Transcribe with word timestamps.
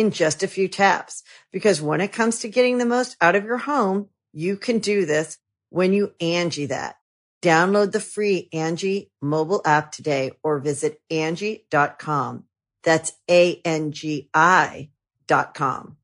in 0.00 0.10
just 0.10 0.42
a 0.42 0.48
few 0.48 0.66
taps. 0.66 1.22
Because 1.52 1.80
when 1.82 2.00
it 2.00 2.12
comes 2.12 2.40
to 2.40 2.48
getting 2.48 2.78
the 2.78 2.86
most 2.86 3.16
out 3.20 3.36
of 3.36 3.44
your 3.44 3.58
home, 3.58 4.08
you 4.32 4.56
can 4.56 4.78
do 4.78 5.06
this 5.06 5.38
when 5.68 5.92
you 5.92 6.12
Angi 6.20 6.68
that. 6.68 6.96
Download 7.42 7.92
the 7.92 8.00
free 8.00 8.48
Angi 8.52 9.10
mobile 9.22 9.62
app 9.64 9.92
today 9.92 10.32
or 10.42 10.58
visit 10.58 11.00
Angi.com. 11.10 12.44
That's 12.82 13.12
A-N-G-I 13.30 14.90
dot 15.26 15.54
com. 15.54 15.96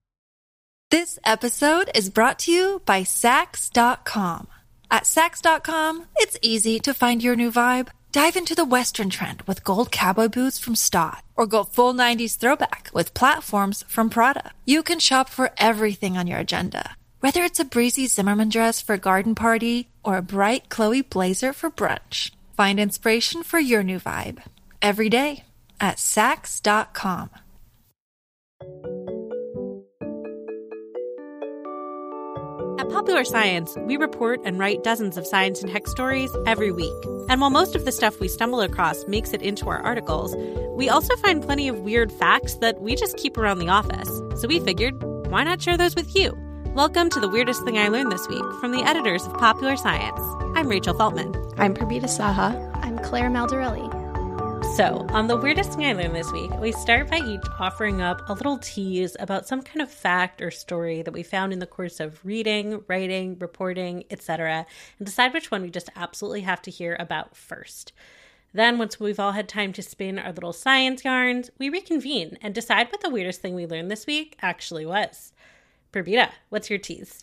This 0.91 1.19
episode 1.25 1.91
is 1.94 2.10
brought 2.10 2.38
to 2.41 2.53
you 2.53 2.83
by 2.86 3.00
Saks.com. 3.03 4.47
At 4.91 5.03
Saks.com, 5.03 6.06
it's 6.16 6.38
easy 6.42 6.78
to 6.81 6.94
find 6.94 7.22
your 7.22 7.34
new 7.34 7.50
vibe. 7.50 7.88
Dive 8.12 8.36
into 8.36 8.55
the 8.55 8.64
Western 8.64 9.10
trend 9.10 9.42
with 9.42 9.64
gold 9.64 9.91
cowboy 9.91 10.28
boots 10.28 10.58
from 10.58 10.77
Staud, 10.77 11.22
or 11.37 11.47
go 11.47 11.65
full 11.65 11.95
90s 11.95 12.37
throwback 12.37 12.91
with 12.92 13.15
platforms 13.15 13.84
from 13.89 14.11
Prada. 14.11 14.53
You 14.65 14.83
can 14.83 14.98
shop 14.98 15.29
for 15.29 15.51
everything 15.59 16.17
on 16.17 16.27
your 16.27 16.39
agenda, 16.39 16.97
whether 17.20 17.43
it's 17.43 17.61
a 17.61 17.65
breezy 17.65 18.06
Zimmermann 18.06 18.48
dress 18.48 18.81
for 18.81 18.95
a 18.95 18.98
garden 18.98 19.34
party 19.34 19.89
or 20.03 20.17
a 20.17 20.23
bright 20.23 20.69
Chloe 20.69 21.03
blazer 21.03 21.53
for 21.53 21.70
brunch. 21.70 22.31
Find 22.56 22.81
inspiration 22.81 23.43
for 23.43 23.59
your 23.59 23.83
new 23.83 24.01
vibe 24.01 24.43
every 24.81 25.09
day 25.11 25.45
at 25.81 25.97
Saks.com. 25.97 27.31
Popular 33.07 33.25
Science, 33.25 33.77
we 33.83 33.97
report 33.97 34.41
and 34.45 34.59
write 34.59 34.83
dozens 34.83 35.17
of 35.17 35.25
science 35.25 35.62
and 35.62 35.71
tech 35.71 35.87
stories 35.87 36.35
every 36.45 36.73
week. 36.73 36.93
And 37.29 37.41
while 37.41 37.51
most 37.51 37.77
of 37.77 37.85
the 37.85 37.93
stuff 37.93 38.19
we 38.19 38.27
stumble 38.27 38.61
across 38.61 39.07
makes 39.07 39.33
it 39.33 39.43
into 39.43 39.69
our 39.69 39.79
articles, 39.79 40.35
we 40.77 40.89
also 40.89 41.15
find 41.15 41.41
plenty 41.41 41.69
of 41.69 41.79
weird 41.79 42.11
facts 42.11 42.57
that 42.57 42.81
we 42.81 42.97
just 42.97 43.17
keep 43.17 43.39
around 43.39 43.61
the 43.61 43.69
office. 43.69 44.09
So 44.41 44.49
we 44.49 44.59
figured, 44.59 45.01
why 45.31 45.45
not 45.45 45.62
share 45.62 45.77
those 45.77 45.95
with 45.95 46.17
you? 46.17 46.37
Welcome 46.75 47.09
to 47.11 47.21
the 47.21 47.29
weirdest 47.29 47.65
thing 47.65 47.79
I 47.79 47.87
learned 47.87 48.11
this 48.11 48.27
week 48.27 48.43
from 48.61 48.73
the 48.73 48.83
editors 48.83 49.25
of 49.25 49.34
Popular 49.34 49.77
Science. 49.77 50.21
I'm 50.57 50.67
Rachel 50.67 50.93
Feltman. 50.93 51.55
I'm 51.59 51.75
Purbita 51.75 52.07
Saha. 52.07 52.77
I'm 52.83 52.99
Claire 52.99 53.31
Maldarelli. 53.31 53.95
So, 54.75 55.06
on 55.11 55.27
the 55.27 55.39
weirdest 55.39 55.72
thing 55.72 55.87
I 55.87 55.93
learned 55.94 56.15
this 56.15 56.32
week, 56.32 56.50
we 56.60 56.71
start 56.72 57.09
by 57.09 57.19
each 57.19 57.44
offering 57.59 58.03
up 58.03 58.28
a 58.28 58.34
little 58.34 58.59
tease 58.59 59.16
about 59.19 59.47
some 59.47 59.62
kind 59.62 59.81
of 59.81 59.91
fact 59.91 60.43
or 60.43 60.50
story 60.50 61.00
that 61.00 61.15
we 61.15 61.22
found 61.22 61.54
in 61.54 61.60
the 61.60 61.66
course 61.66 61.99
of 61.99 62.22
reading, 62.25 62.82
writing, 62.87 63.38
reporting, 63.38 64.04
etc., 64.10 64.66
and 64.99 65.06
decide 65.06 65.32
which 65.32 65.50
one 65.50 65.62
we 65.62 65.71
just 65.71 65.88
absolutely 65.97 66.43
have 66.43 66.60
to 66.62 66.71
hear 66.71 66.94
about 66.99 67.34
first. 67.34 67.93
Then, 68.53 68.77
once 68.77 69.00
we've 69.00 69.21
all 69.21 69.32
had 69.32 69.49
time 69.49 69.72
to 69.72 69.82
spin 69.82 70.19
our 70.19 70.32
little 70.32 70.53
science 70.53 71.04
yarns, 71.04 71.50
we 71.59 71.71
reconvene 71.71 72.37
and 72.43 72.54
decide 72.54 72.88
what 72.88 73.00
the 73.00 73.10
weirdest 73.10 73.41
thing 73.41 73.54
we 73.54 73.66
learned 73.66 73.91
this 73.91 74.06
week 74.06 74.37
actually 74.43 74.84
was. 74.84 75.33
Purbita, 75.91 76.31
what's 76.50 76.69
your 76.69 76.78
tease? 76.78 77.22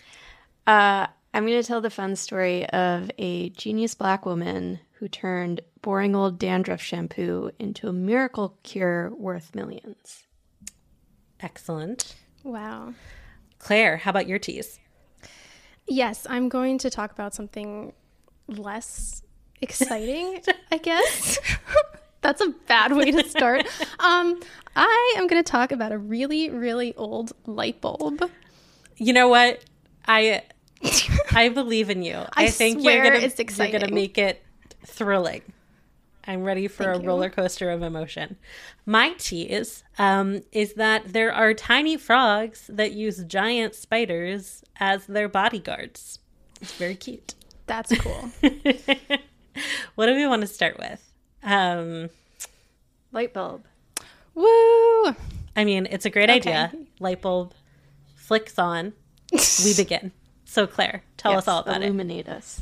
Uh, 0.65 1.05
I'm 1.33 1.45
going 1.45 1.61
to 1.61 1.67
tell 1.67 1.81
the 1.81 1.89
fun 1.89 2.15
story 2.15 2.67
of 2.69 3.11
a 3.19 3.49
genius 3.49 3.93
black 3.93 4.25
woman 4.25 4.79
who 4.93 5.07
turned 5.07 5.61
boring 5.83 6.15
old 6.15 6.39
dandruff 6.39 6.81
shampoo 6.81 7.51
into 7.59 7.87
a 7.87 7.93
miracle 7.93 8.57
cure 8.63 9.11
worth 9.15 9.53
millions. 9.53 10.23
Excellent. 11.39 12.15
Wow. 12.43 12.93
Claire, 13.59 13.97
how 13.97 14.09
about 14.09 14.27
your 14.27 14.39
tease? 14.39 14.79
Yes, 15.85 16.25
I'm 16.29 16.49
going 16.49 16.79
to 16.79 16.89
talk 16.89 17.11
about 17.11 17.35
something 17.35 17.93
less 18.47 19.21
exciting, 19.61 20.41
I 20.71 20.77
guess. 20.77 21.37
That's 22.21 22.41
a 22.41 22.49
bad 22.67 22.93
way 22.93 23.11
to 23.11 23.29
start. 23.29 23.67
Um, 23.99 24.41
I 24.75 25.15
am 25.17 25.27
going 25.27 25.41
to 25.41 25.49
talk 25.49 25.71
about 25.71 25.93
a 25.93 25.97
really, 25.97 26.49
really 26.49 26.93
old 26.95 27.31
light 27.45 27.79
bulb. 27.79 28.29
You 28.97 29.13
know 29.13 29.29
what? 29.29 29.63
I 30.05 30.41
I 31.31 31.47
believe 31.47 31.89
in 31.89 32.03
you. 32.03 32.21
I 32.33 32.49
think 32.49 32.81
swear 32.81 32.95
you're 32.95 33.13
gonna 33.21 33.33
you're 33.57 33.79
gonna 33.79 33.93
make 33.93 34.17
it 34.17 34.43
thrilling. 34.85 35.41
I'm 36.25 36.43
ready 36.43 36.67
for 36.67 36.83
Thank 36.85 36.97
a 36.97 37.01
you. 37.01 37.07
roller 37.07 37.29
coaster 37.29 37.69
of 37.69 37.81
emotion. 37.81 38.37
My 38.85 39.13
tease 39.17 39.83
um, 39.97 40.41
is 40.51 40.73
that 40.75 41.11
there 41.11 41.33
are 41.33 41.53
tiny 41.53 41.97
frogs 41.97 42.67
that 42.71 42.93
use 42.93 43.23
giant 43.25 43.75
spiders 43.75 44.63
as 44.79 45.05
their 45.05 45.27
bodyguards. 45.27 46.19
It's 46.61 46.73
very 46.73 46.95
cute. 46.95 47.35
That's 47.65 47.97
cool. 47.99 48.29
What 49.95 50.05
do 50.07 50.15
we 50.15 50.25
want 50.25 50.41
to 50.41 50.47
start 50.47 50.77
with? 50.79 51.11
Um, 51.43 52.09
Light 53.11 53.33
bulb. 53.33 53.65
Woo! 54.33 55.15
I 55.55 55.63
mean, 55.65 55.87
it's 55.91 56.05
a 56.05 56.09
great 56.09 56.29
idea. 56.29 56.71
Light 56.99 57.21
bulb 57.21 57.53
flicks 58.15 58.57
on. 58.57 58.93
We 59.31 59.73
begin. 59.77 60.11
So, 60.45 60.65
Claire, 60.67 61.03
tell 61.17 61.37
us 61.37 61.47
all 61.47 61.59
about 61.59 61.81
it. 61.81 61.85
illuminate 61.85 62.27
us. 62.29 62.61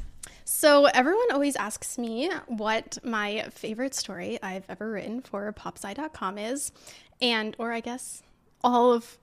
So, 0.62 0.86
everyone 0.86 1.32
always 1.32 1.56
asks 1.56 1.98
me 1.98 2.30
what 2.46 3.00
my 3.04 3.48
favorite 3.50 3.96
story 3.96 4.38
I've 4.44 4.64
ever 4.70 4.92
written 4.92 5.24
for 5.24 5.52
popsci.com 5.54 6.38
is, 6.38 6.72
and, 7.20 7.56
or 7.58 7.72
I 7.72 7.80
guess, 7.80 8.22
all 8.64 8.94
of 8.94 9.18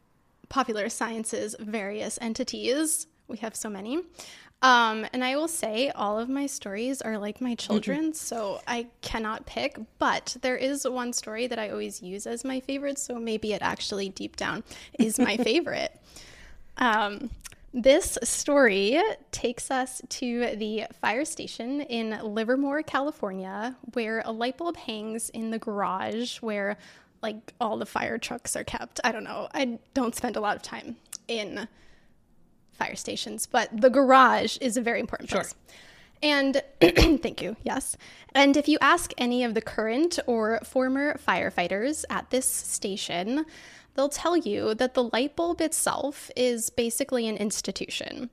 popular 0.48 0.88
science's 0.88 1.54
various 1.60 2.18
entities. 2.20 3.06
We 3.28 3.36
have 3.36 3.54
so 3.54 3.70
many. 3.70 4.00
Um, 4.62 5.06
and 5.12 5.22
I 5.22 5.36
will 5.36 5.46
say, 5.46 5.90
all 5.90 6.18
of 6.18 6.28
my 6.28 6.46
stories 6.46 7.00
are 7.02 7.16
like 7.16 7.40
my 7.40 7.54
children, 7.54 8.14
so 8.14 8.60
I 8.66 8.88
cannot 9.00 9.46
pick. 9.46 9.78
But 10.00 10.38
there 10.42 10.56
is 10.56 10.88
one 10.88 11.12
story 11.12 11.46
that 11.46 11.58
I 11.60 11.70
always 11.70 12.02
use 12.02 12.26
as 12.26 12.44
my 12.44 12.58
favorite, 12.58 12.98
so 12.98 13.14
maybe 13.14 13.52
it 13.52 13.62
actually 13.62 14.08
deep 14.08 14.34
down 14.34 14.64
is 14.98 15.20
my 15.20 15.36
favorite. 15.44 15.96
Um, 16.78 17.30
this 17.72 18.18
story 18.22 19.00
takes 19.30 19.70
us 19.70 20.00
to 20.08 20.56
the 20.56 20.84
fire 21.00 21.24
station 21.24 21.82
in 21.82 22.18
Livermore, 22.22 22.82
California, 22.82 23.76
where 23.92 24.22
a 24.24 24.32
light 24.32 24.56
bulb 24.56 24.76
hangs 24.76 25.28
in 25.30 25.50
the 25.50 25.58
garage 25.58 26.38
where 26.38 26.78
like 27.22 27.52
all 27.60 27.76
the 27.76 27.86
fire 27.86 28.18
trucks 28.18 28.56
are 28.56 28.64
kept. 28.64 29.00
I 29.04 29.12
don't 29.12 29.24
know. 29.24 29.48
I 29.52 29.78
don't 29.92 30.14
spend 30.14 30.36
a 30.36 30.40
lot 30.40 30.56
of 30.56 30.62
time 30.62 30.96
in 31.26 31.68
fire 32.72 32.96
stations, 32.96 33.46
but 33.46 33.68
the 33.78 33.90
garage 33.90 34.56
is 34.60 34.76
a 34.76 34.82
very 34.82 35.00
important 35.00 35.30
place. 35.30 35.54
And 36.22 36.62
thank 36.80 37.42
you, 37.42 37.56
yes. 37.62 37.96
And 38.34 38.56
if 38.56 38.68
you 38.68 38.78
ask 38.80 39.12
any 39.18 39.44
of 39.44 39.54
the 39.54 39.60
current 39.60 40.18
or 40.26 40.60
former 40.64 41.18
firefighters 41.18 42.04
at 42.10 42.30
this 42.30 42.46
station, 42.46 43.44
they'll 43.94 44.08
tell 44.08 44.36
you 44.36 44.74
that 44.74 44.94
the 44.94 45.04
light 45.04 45.36
bulb 45.36 45.60
itself 45.60 46.30
is 46.36 46.70
basically 46.70 47.26
an 47.28 47.36
institution. 47.36 48.30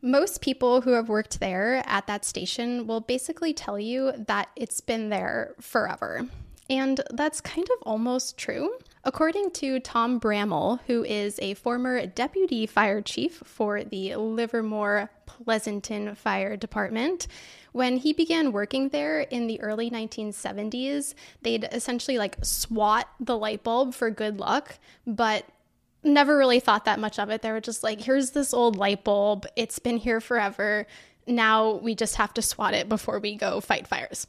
Most 0.00 0.40
people 0.40 0.80
who 0.80 0.92
have 0.92 1.08
worked 1.08 1.38
there 1.38 1.82
at 1.86 2.06
that 2.08 2.24
station 2.24 2.86
will 2.86 3.00
basically 3.00 3.54
tell 3.54 3.78
you 3.78 4.12
that 4.26 4.48
it's 4.56 4.80
been 4.80 5.10
there 5.10 5.54
forever. 5.60 6.26
And 6.68 7.00
that's 7.10 7.40
kind 7.40 7.68
of 7.70 7.82
almost 7.82 8.36
true. 8.36 8.78
According 9.04 9.50
to 9.52 9.80
Tom 9.80 10.20
Bramell, 10.20 10.78
who 10.86 11.02
is 11.04 11.38
a 11.42 11.54
former 11.54 12.06
deputy 12.06 12.66
fire 12.66 13.02
chief 13.02 13.42
for 13.44 13.82
the 13.82 14.14
Livermore 14.14 15.10
Pleasanton 15.26 16.14
Fire 16.14 16.56
Department, 16.56 17.26
when 17.72 17.96
he 17.96 18.12
began 18.12 18.52
working 18.52 18.90
there 18.90 19.20
in 19.20 19.48
the 19.48 19.60
early 19.60 19.90
1970s, 19.90 21.14
they'd 21.42 21.64
essentially 21.72 22.16
like 22.16 22.36
swat 22.44 23.08
the 23.18 23.36
light 23.36 23.64
bulb 23.64 23.92
for 23.92 24.08
good 24.08 24.38
luck, 24.38 24.78
but 25.04 25.46
never 26.04 26.36
really 26.36 26.60
thought 26.60 26.84
that 26.84 27.00
much 27.00 27.18
of 27.18 27.28
it. 27.30 27.42
They 27.42 27.50
were 27.50 27.60
just 27.60 27.82
like, 27.82 28.00
here's 28.00 28.30
this 28.30 28.54
old 28.54 28.76
light 28.76 29.02
bulb. 29.02 29.46
It's 29.56 29.80
been 29.80 29.96
here 29.96 30.20
forever. 30.20 30.86
Now 31.26 31.72
we 31.74 31.96
just 31.96 32.16
have 32.16 32.34
to 32.34 32.42
swat 32.42 32.74
it 32.74 32.88
before 32.88 33.18
we 33.18 33.34
go 33.34 33.60
fight 33.60 33.88
fires. 33.88 34.26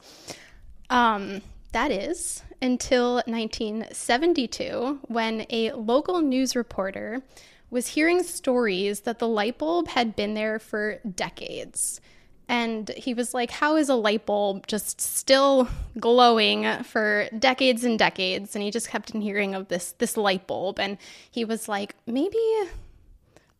Um, 0.90 1.42
that 1.74 1.90
is 1.90 2.42
until 2.62 3.16
1972 3.26 5.00
when 5.08 5.44
a 5.50 5.72
local 5.72 6.20
news 6.22 6.56
reporter 6.56 7.20
was 7.68 7.88
hearing 7.88 8.22
stories 8.22 9.00
that 9.00 9.18
the 9.18 9.26
light 9.26 9.58
bulb 9.58 9.88
had 9.88 10.14
been 10.14 10.34
there 10.34 10.60
for 10.60 11.00
decades. 11.16 12.00
And 12.48 12.88
he 12.90 13.12
was 13.12 13.34
like, 13.34 13.50
How 13.50 13.74
is 13.76 13.88
a 13.88 13.96
light 13.96 14.24
bulb 14.24 14.68
just 14.68 15.00
still 15.00 15.68
glowing 15.98 16.84
for 16.84 17.28
decades 17.36 17.82
and 17.82 17.98
decades? 17.98 18.54
And 18.54 18.62
he 18.62 18.70
just 18.70 18.88
kept 18.88 19.12
hearing 19.12 19.56
of 19.56 19.66
this 19.66 19.92
this 19.92 20.16
light 20.16 20.46
bulb. 20.46 20.78
And 20.78 20.96
he 21.30 21.44
was 21.44 21.68
like, 21.68 21.96
maybe 22.06 22.38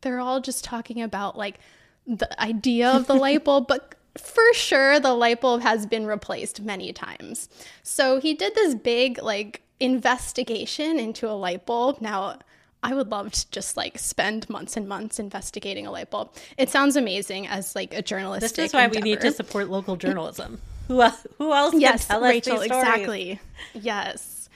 they're 0.03 0.21
all 0.21 0.41
just 0.41 0.63
talking 0.63 1.03
about 1.03 1.37
like 1.37 1.59
the 2.07 2.41
idea 2.41 2.91
of 2.91 3.09
the 3.09 3.15
light 3.15 3.45
bulb, 3.49 3.67
but 3.67 3.97
for 4.19 4.53
sure 4.55 5.01
the 5.01 5.13
light 5.15 5.41
bulb 5.41 5.63
has 5.63 5.87
been 5.87 6.07
replaced 6.07 6.61
many 6.61 6.93
times. 6.93 7.49
So 7.83 8.21
he 8.21 8.35
did 8.35 8.55
this 8.55 8.75
big 8.75 9.23
like 9.23 9.63
investigation 9.81 10.99
into 10.99 11.29
a 11.29 11.33
light 11.33 11.67
bulb. 11.67 12.01
Now 12.01 12.39
I 12.83 12.95
would 12.95 13.11
love 13.11 13.33
to 13.33 13.51
just 13.51 13.77
like 13.77 13.99
spend 13.99 14.49
months 14.51 14.77
and 14.77 14.87
months 14.87 15.19
investigating 15.19 15.87
a 15.87 15.91
light 15.91 16.11
bulb. 16.11 16.33
It 16.59 16.69
sounds 16.71 16.97
amazing 16.97 17.47
as 17.47 17.75
like 17.75 17.95
a 17.95 18.03
journalist. 18.03 18.43
This 18.43 18.59
is 18.59 18.73
why 18.73 18.85
endeavor. 18.85 19.03
we 19.05 19.11
need 19.11 19.21
to 19.23 19.33
support 19.33 19.71
local 19.71 19.97
journalism. 19.97 20.61
who 20.89 21.01
else, 21.01 21.27
who 21.39 21.53
else 21.53 21.75
yes, 21.75 22.11
Rachel, 22.11 22.61
exactly. 22.61 23.41
Yes. 23.73 24.49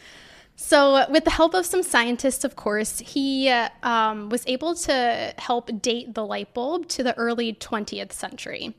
So, 0.56 1.08
with 1.08 1.24
the 1.24 1.30
help 1.30 1.54
of 1.54 1.64
some 1.64 1.82
scientists, 1.82 2.44
of 2.44 2.56
course, 2.56 2.98
he 2.98 3.48
um, 3.82 4.28
was 4.28 4.44
able 4.46 4.74
to 4.74 5.32
help 5.38 5.70
date 5.80 6.14
the 6.14 6.26
light 6.26 6.52
bulb 6.52 6.88
to 6.88 7.04
the 7.04 7.16
early 7.16 7.54
20th 7.54 8.12
century. 8.12 8.74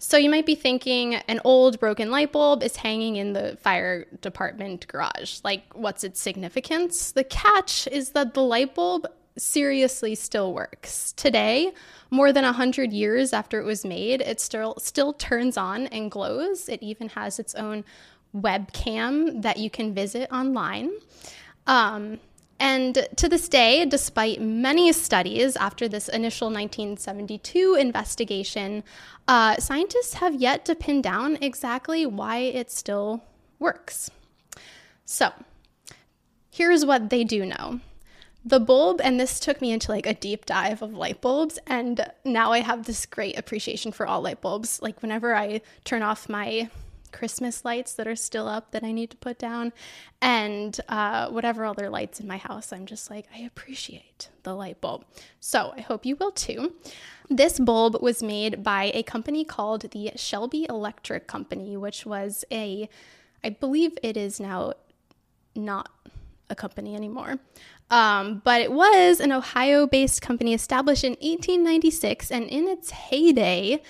So, 0.00 0.16
you 0.16 0.30
might 0.30 0.46
be 0.46 0.54
thinking 0.54 1.16
an 1.16 1.40
old 1.44 1.80
broken 1.80 2.10
light 2.10 2.30
bulb 2.30 2.62
is 2.62 2.76
hanging 2.76 3.16
in 3.16 3.32
the 3.32 3.58
fire 3.60 4.06
department 4.20 4.86
garage. 4.86 5.40
Like, 5.42 5.64
what's 5.74 6.04
its 6.04 6.20
significance? 6.20 7.10
The 7.10 7.24
catch 7.24 7.88
is 7.88 8.10
that 8.10 8.34
the 8.34 8.42
light 8.42 8.76
bulb 8.76 9.06
seriously 9.36 10.14
still 10.14 10.52
works. 10.52 11.12
Today, 11.12 11.72
more 12.10 12.32
than 12.32 12.44
100 12.44 12.92
years 12.92 13.32
after 13.32 13.60
it 13.60 13.64
was 13.64 13.84
made, 13.84 14.20
it 14.20 14.40
still 14.40 14.76
still 14.78 15.12
turns 15.12 15.56
on 15.56 15.86
and 15.88 16.10
glows. 16.10 16.68
It 16.68 16.82
even 16.82 17.08
has 17.10 17.38
its 17.38 17.54
own 17.54 17.84
webcam 18.36 19.42
that 19.42 19.56
you 19.56 19.70
can 19.70 19.94
visit 19.94 20.30
online. 20.32 20.90
Um, 21.66 22.18
and 22.60 23.06
to 23.16 23.28
this 23.28 23.48
day, 23.48 23.84
despite 23.84 24.40
many 24.40 24.92
studies 24.92 25.54
after 25.56 25.88
this 25.88 26.08
initial 26.08 26.48
1972 26.48 27.76
investigation, 27.78 28.82
uh, 29.28 29.56
scientists 29.58 30.14
have 30.14 30.34
yet 30.34 30.64
to 30.64 30.74
pin 30.74 31.02
down 31.02 31.36
exactly 31.40 32.06
why 32.06 32.38
it 32.38 32.70
still 32.70 33.22
works. 33.58 34.10
So, 35.04 35.32
here's 36.50 36.84
what 36.84 37.10
they 37.10 37.24
do 37.24 37.44
know. 37.44 37.80
The 38.44 38.58
bulb, 38.58 39.00
and 39.02 39.20
this 39.20 39.38
took 39.38 39.60
me 39.60 39.70
into 39.70 39.92
like 39.92 40.06
a 40.06 40.14
deep 40.14 40.46
dive 40.46 40.80
of 40.80 40.94
light 40.94 41.20
bulbs, 41.20 41.58
and 41.66 42.10
now 42.24 42.52
I 42.52 42.60
have 42.60 42.84
this 42.84 43.04
great 43.04 43.38
appreciation 43.38 43.92
for 43.92 44.06
all 44.06 44.22
light 44.22 44.40
bulbs. 44.40 44.80
Like, 44.80 45.02
whenever 45.02 45.34
I 45.34 45.60
turn 45.84 46.02
off 46.02 46.28
my 46.28 46.70
Christmas 47.08 47.64
lights 47.64 47.94
that 47.94 48.06
are 48.06 48.16
still 48.16 48.46
up 48.48 48.70
that 48.70 48.84
I 48.84 48.92
need 48.92 49.10
to 49.10 49.16
put 49.16 49.38
down, 49.38 49.72
and 50.20 50.78
uh, 50.88 51.28
whatever 51.30 51.64
other 51.64 51.90
lights 51.90 52.20
in 52.20 52.26
my 52.26 52.36
house. 52.36 52.72
I'm 52.72 52.86
just 52.86 53.10
like, 53.10 53.26
I 53.34 53.40
appreciate 53.40 54.28
the 54.42 54.54
light 54.54 54.80
bulb. 54.80 55.04
So 55.40 55.72
I 55.76 55.80
hope 55.80 56.06
you 56.06 56.16
will 56.16 56.32
too. 56.32 56.74
This 57.28 57.58
bulb 57.58 58.00
was 58.00 58.22
made 58.22 58.62
by 58.62 58.90
a 58.94 59.02
company 59.02 59.44
called 59.44 59.90
the 59.90 60.12
Shelby 60.16 60.66
Electric 60.68 61.26
Company, 61.26 61.76
which 61.76 62.06
was 62.06 62.44
a, 62.50 62.88
I 63.44 63.50
believe 63.50 63.98
it 64.02 64.16
is 64.16 64.40
now 64.40 64.72
not 65.54 65.90
a 66.50 66.54
company 66.54 66.94
anymore. 66.94 67.36
Um, 67.90 68.42
but 68.44 68.60
it 68.60 68.72
was 68.72 69.20
an 69.20 69.32
Ohio 69.32 69.86
based 69.86 70.20
company 70.20 70.52
established 70.54 71.04
in 71.04 71.12
1896, 71.12 72.30
and 72.30 72.44
in 72.44 72.68
its 72.68 72.90
heyday, 72.90 73.82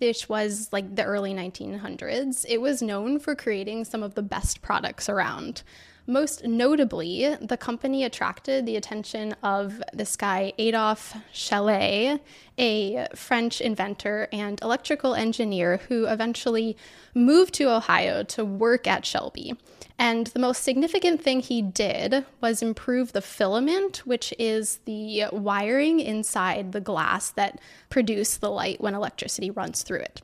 which 0.00 0.28
was 0.28 0.68
like 0.72 0.96
the 0.96 1.04
early 1.04 1.34
1900s, 1.34 2.44
it 2.48 2.60
was 2.60 2.82
known 2.82 3.18
for 3.18 3.34
creating 3.34 3.84
some 3.84 4.02
of 4.02 4.14
the 4.14 4.22
best 4.22 4.62
products 4.62 5.08
around. 5.08 5.62
Most 6.06 6.44
notably, 6.44 7.34
the 7.40 7.56
company 7.56 8.04
attracted 8.04 8.66
the 8.66 8.76
attention 8.76 9.34
of 9.42 9.82
this 9.94 10.16
guy, 10.16 10.52
Adolphe 10.58 11.16
Chaillet, 11.32 12.20
a 12.58 13.06
French 13.14 13.60
inventor 13.60 14.28
and 14.32 14.60
electrical 14.62 15.14
engineer 15.14 15.78
who 15.88 16.06
eventually 16.06 16.76
moved 17.14 17.54
to 17.54 17.70
Ohio 17.70 18.22
to 18.24 18.44
work 18.44 18.86
at 18.86 19.04
Shelby. 19.04 19.54
And 19.96 20.26
the 20.28 20.40
most 20.40 20.64
significant 20.64 21.22
thing 21.22 21.40
he 21.40 21.62
did 21.62 22.26
was 22.40 22.62
improve 22.62 23.12
the 23.12 23.20
filament, 23.20 23.98
which 24.04 24.34
is 24.40 24.80
the 24.86 25.26
wiring 25.30 26.00
inside 26.00 26.72
the 26.72 26.80
glass 26.80 27.30
that 27.30 27.60
produce 27.90 28.36
the 28.36 28.50
light 28.50 28.80
when 28.80 28.94
electricity 28.94 29.50
runs 29.50 29.82
through 29.82 30.00
it 30.00 30.20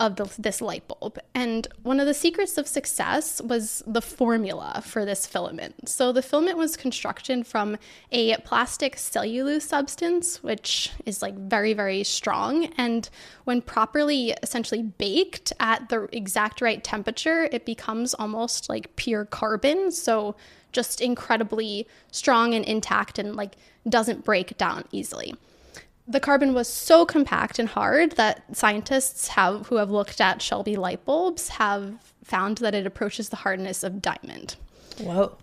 of 0.00 0.16
the, 0.16 0.30
this 0.38 0.60
light 0.60 0.86
bulb. 0.88 1.18
And 1.34 1.66
one 1.82 2.00
of 2.00 2.06
the 2.06 2.14
secrets 2.14 2.58
of 2.58 2.66
success 2.66 3.40
was 3.40 3.82
the 3.86 4.02
formula 4.02 4.82
for 4.84 5.04
this 5.04 5.26
filament. 5.26 5.88
So 5.88 6.12
the 6.12 6.22
filament 6.22 6.58
was 6.58 6.76
constructed 6.76 7.46
from 7.46 7.78
a 8.10 8.36
plastic 8.38 8.98
cellulose 8.98 9.64
substance, 9.64 10.42
which 10.42 10.90
is 11.06 11.22
like 11.22 11.36
very, 11.36 11.73
very 11.74 12.04
strong. 12.04 12.66
And 12.78 13.08
when 13.44 13.60
properly 13.60 14.34
essentially 14.42 14.82
baked 14.82 15.52
at 15.60 15.88
the 15.88 16.08
exact 16.12 16.60
right 16.60 16.82
temperature, 16.82 17.48
it 17.52 17.66
becomes 17.66 18.14
almost 18.14 18.68
like 18.68 18.96
pure 18.96 19.24
carbon. 19.24 19.90
So 19.90 20.36
just 20.72 21.00
incredibly 21.00 21.86
strong 22.10 22.54
and 22.54 22.64
intact 22.64 23.18
and 23.18 23.36
like 23.36 23.56
doesn't 23.88 24.24
break 24.24 24.56
down 24.56 24.84
easily 24.90 25.34
the 26.06 26.20
carbon 26.20 26.52
was 26.52 26.68
so 26.68 27.06
compact 27.06 27.58
and 27.58 27.68
hard 27.68 28.12
that 28.12 28.44
scientists 28.54 29.28
have 29.28 29.68
who 29.68 29.76
have 29.76 29.90
looked 29.90 30.20
at 30.20 30.42
Shelby 30.42 30.76
light 30.76 31.04
bulbs 31.04 31.48
have 31.48 31.94
found 32.22 32.58
that 32.58 32.74
it 32.74 32.86
approaches 32.86 33.30
the 33.30 33.36
hardness 33.36 33.82
of 33.82 34.02
diamond. 34.02 34.56
Whoa. 34.98 35.36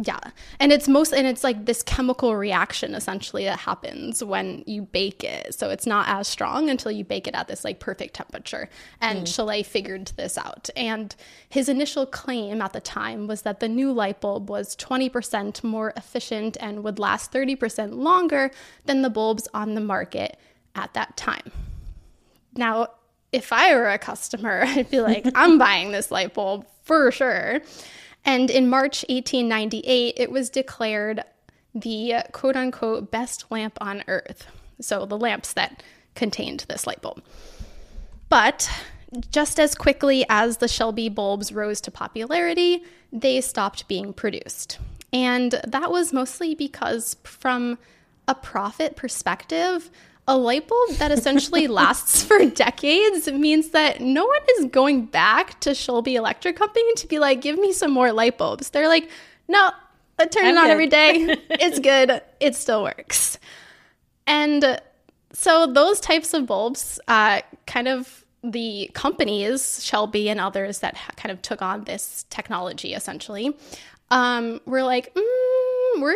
Yeah. 0.00 0.20
And 0.60 0.70
it's 0.70 0.86
most 0.86 1.12
and 1.12 1.26
it's 1.26 1.42
like 1.42 1.64
this 1.66 1.82
chemical 1.82 2.36
reaction 2.36 2.94
essentially 2.94 3.44
that 3.44 3.58
happens 3.58 4.22
when 4.22 4.62
you 4.64 4.82
bake 4.82 5.24
it. 5.24 5.54
So 5.54 5.70
it's 5.70 5.86
not 5.86 6.08
as 6.08 6.28
strong 6.28 6.70
until 6.70 6.92
you 6.92 7.04
bake 7.04 7.26
it 7.26 7.34
at 7.34 7.48
this 7.48 7.64
like 7.64 7.80
perfect 7.80 8.14
temperature. 8.14 8.68
And 9.00 9.26
mm. 9.26 9.34
Chaillet 9.34 9.64
figured 9.64 10.12
this 10.16 10.38
out. 10.38 10.70
And 10.76 11.16
his 11.48 11.68
initial 11.68 12.06
claim 12.06 12.62
at 12.62 12.72
the 12.72 12.80
time 12.80 13.26
was 13.26 13.42
that 13.42 13.58
the 13.58 13.68
new 13.68 13.90
light 13.90 14.20
bulb 14.20 14.48
was 14.48 14.76
20% 14.76 15.64
more 15.64 15.92
efficient 15.96 16.56
and 16.60 16.84
would 16.84 17.00
last 17.00 17.32
30% 17.32 17.94
longer 17.94 18.52
than 18.86 19.02
the 19.02 19.10
bulbs 19.10 19.48
on 19.52 19.74
the 19.74 19.80
market 19.80 20.38
at 20.76 20.94
that 20.94 21.16
time. 21.16 21.50
Now, 22.54 22.88
if 23.32 23.52
I 23.52 23.74
were 23.74 23.88
a 23.88 23.98
customer, 23.98 24.62
I'd 24.66 24.90
be 24.90 25.00
like, 25.00 25.26
I'm 25.34 25.58
buying 25.58 25.90
this 25.90 26.12
light 26.12 26.34
bulb 26.34 26.68
for 26.84 27.10
sure. 27.10 27.62
And 28.24 28.50
in 28.50 28.68
March 28.68 29.04
1898, 29.08 30.14
it 30.16 30.30
was 30.30 30.50
declared 30.50 31.22
the 31.74 32.14
quote 32.32 32.56
unquote 32.56 33.10
best 33.10 33.50
lamp 33.50 33.78
on 33.80 34.04
earth. 34.08 34.46
So 34.80 35.06
the 35.06 35.18
lamps 35.18 35.52
that 35.54 35.82
contained 36.14 36.64
this 36.68 36.86
light 36.86 37.02
bulb. 37.02 37.22
But 38.28 38.70
just 39.30 39.58
as 39.58 39.74
quickly 39.74 40.24
as 40.28 40.58
the 40.58 40.68
Shelby 40.68 41.08
bulbs 41.08 41.52
rose 41.52 41.80
to 41.82 41.90
popularity, 41.90 42.82
they 43.12 43.40
stopped 43.40 43.88
being 43.88 44.12
produced. 44.12 44.78
And 45.12 45.60
that 45.66 45.90
was 45.90 46.12
mostly 46.12 46.54
because, 46.54 47.16
from 47.24 47.78
a 48.26 48.34
profit 48.34 48.96
perspective, 48.96 49.90
a 50.28 50.36
light 50.36 50.68
bulb 50.68 50.90
that 50.98 51.10
essentially 51.10 51.66
lasts 51.80 52.22
for 52.22 52.44
decades 52.44 53.26
means 53.32 53.70
that 53.70 54.00
no 54.00 54.26
one 54.26 54.40
is 54.58 54.66
going 54.66 55.06
back 55.06 55.58
to 55.60 55.74
Shelby 55.74 56.16
Electric 56.16 56.54
Company 56.54 56.94
to 56.96 57.08
be 57.08 57.18
like, 57.18 57.40
give 57.40 57.58
me 57.58 57.72
some 57.72 57.90
more 57.90 58.12
light 58.12 58.36
bulbs. 58.38 58.70
They're 58.70 58.88
like, 58.88 59.08
no, 59.48 59.70
I 60.18 60.26
turn 60.26 60.44
I'm 60.44 60.54
it 60.54 60.58
on 60.58 60.64
good. 60.66 60.70
every 60.70 60.86
day. 60.86 61.36
It's 61.50 61.78
good. 61.78 62.20
it 62.40 62.54
still 62.54 62.82
works. 62.82 63.38
And 64.26 64.80
so 65.32 65.66
those 65.66 65.98
types 65.98 66.34
of 66.34 66.46
bulbs, 66.46 67.00
uh, 67.08 67.40
kind 67.66 67.88
of 67.88 68.24
the 68.44 68.90
companies, 68.92 69.82
Shelby 69.82 70.28
and 70.28 70.38
others 70.38 70.80
that 70.80 70.96
kind 71.16 71.32
of 71.32 71.40
took 71.40 71.62
on 71.62 71.84
this 71.84 72.26
technology 72.28 72.92
essentially, 72.92 73.56
um, 74.10 74.60
were 74.66 74.82
like, 74.82 75.14
mm, 75.14 75.67
we're 76.00 76.14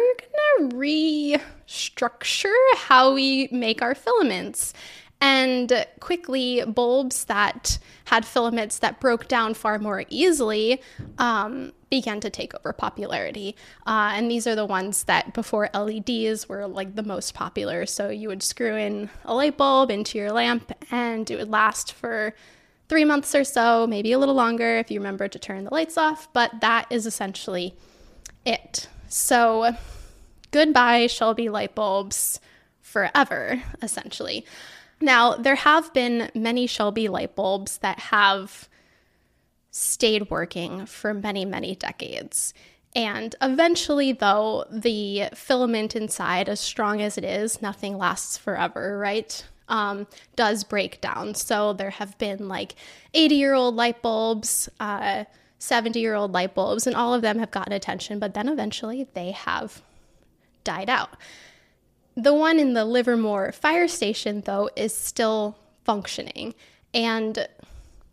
gonna 0.59 0.75
restructure 0.75 2.53
how 2.77 3.15
we 3.15 3.49
make 3.51 3.83
our 3.83 3.95
filaments. 3.95 4.75
And 5.21 5.87
quickly, 6.01 6.65
bulbs 6.67 7.25
that 7.25 7.79
had 8.07 8.27
filaments 8.27 8.81
that 8.81 8.99
broke 8.99 9.29
down 9.29 9.55
far 9.55 9.79
more 9.79 10.05
easily 10.09 10.83
um, 11.19 11.73
began 11.91 12.19
to 12.21 12.29
take 12.29 12.53
over 12.57 12.73
popularity. 12.73 13.55
Uh, 13.87 14.15
and 14.15 14.29
these 14.29 14.49
are 14.49 14.57
the 14.57 14.67
ones 14.67 15.05
that 15.05 15.33
before 15.33 15.71
LEDs 15.73 16.49
were 16.49 16.67
like 16.67 16.97
the 16.97 17.05
most 17.05 17.35
popular. 17.35 17.87
So 17.87 18.09
you 18.09 18.27
would 18.29 18.43
screw 18.43 18.75
in 18.75 19.11
a 19.25 19.33
light 19.33 19.57
bulb 19.57 19.93
into 19.93 20.19
your 20.19 20.33
lamp 20.33 20.73
and 20.91 21.31
it 21.31 21.37
would 21.37 21.51
last 21.51 21.93
for 21.93 22.35
three 22.89 23.05
months 23.05 23.33
or 23.33 23.45
so, 23.45 23.87
maybe 23.87 24.11
a 24.11 24.19
little 24.19 24.35
longer 24.35 24.79
if 24.79 24.91
you 24.91 24.99
remember 24.99 25.29
to 25.29 25.39
turn 25.39 25.63
the 25.63 25.73
lights 25.73 25.97
off. 25.97 26.33
But 26.33 26.61
that 26.63 26.87
is 26.91 27.07
essentially 27.07 27.77
it. 28.45 28.89
So 29.13 29.77
goodbye, 30.53 31.07
Shelby 31.07 31.51
light 31.51 31.75
bulbs 31.75 32.41
forever, 32.81 33.63
essentially. 33.83 34.47
Now, 35.03 35.35
there 35.35 35.57
have 35.57 35.93
been 35.93 36.31
many 36.35 36.67
Shelby 36.67 37.09
light 37.09 37.37
bulbs 37.37 37.77
that 37.79 37.99
have 37.99 38.71
stayed 39.71 40.31
working 40.31 40.87
for 40.87 41.13
many, 41.13 41.45
many 41.45 41.75
decades. 41.77 42.55
And 42.97 43.35
eventually, 43.43 44.13
though, 44.13 44.65
the 44.71 45.25
filament 45.35 45.95
inside, 45.95 46.49
as 46.49 46.61
strong 46.61 47.03
as 47.03 47.19
it 47.19 47.25
is, 47.25 47.61
nothing 47.61 47.99
lasts 47.99 48.39
forever, 48.39 48.97
right? 48.97 49.45
Um, 49.69 50.07
does 50.37 50.65
break 50.65 51.03
down. 51.03 51.35
So 51.35 51.75
there 51.75 51.91
have 51.91 52.17
been 52.17 52.49
like 52.49 52.77
80 53.13 53.35
year 53.35 53.53
old 53.53 53.77
light 53.77 54.01
bulbs, 54.01 54.71
70 55.63 55.99
uh, 55.99 56.01
year 56.01 56.15
old 56.15 56.33
light 56.33 56.55
bulbs, 56.55 56.87
and 56.87 56.97
all 56.97 57.15
of 57.15 57.23
them 57.23 57.39
have 57.39 57.51
gotten 57.51 57.73
attention, 57.73 58.19
but 58.19 58.35
then 58.35 58.49
eventually 58.49 59.07
they 59.15 59.31
have 59.31 59.81
died 60.65 60.91
out. 60.91 61.11
The 62.17 62.35
one 62.35 62.59
in 62.59 62.75
the 62.75 62.85
Livermore 62.85 63.53
fire 63.53 63.89
station, 63.89 64.43
though, 64.43 64.69
is 64.77 64.95
still 64.95 65.57
functioning. 65.85 66.55
And 66.93 67.47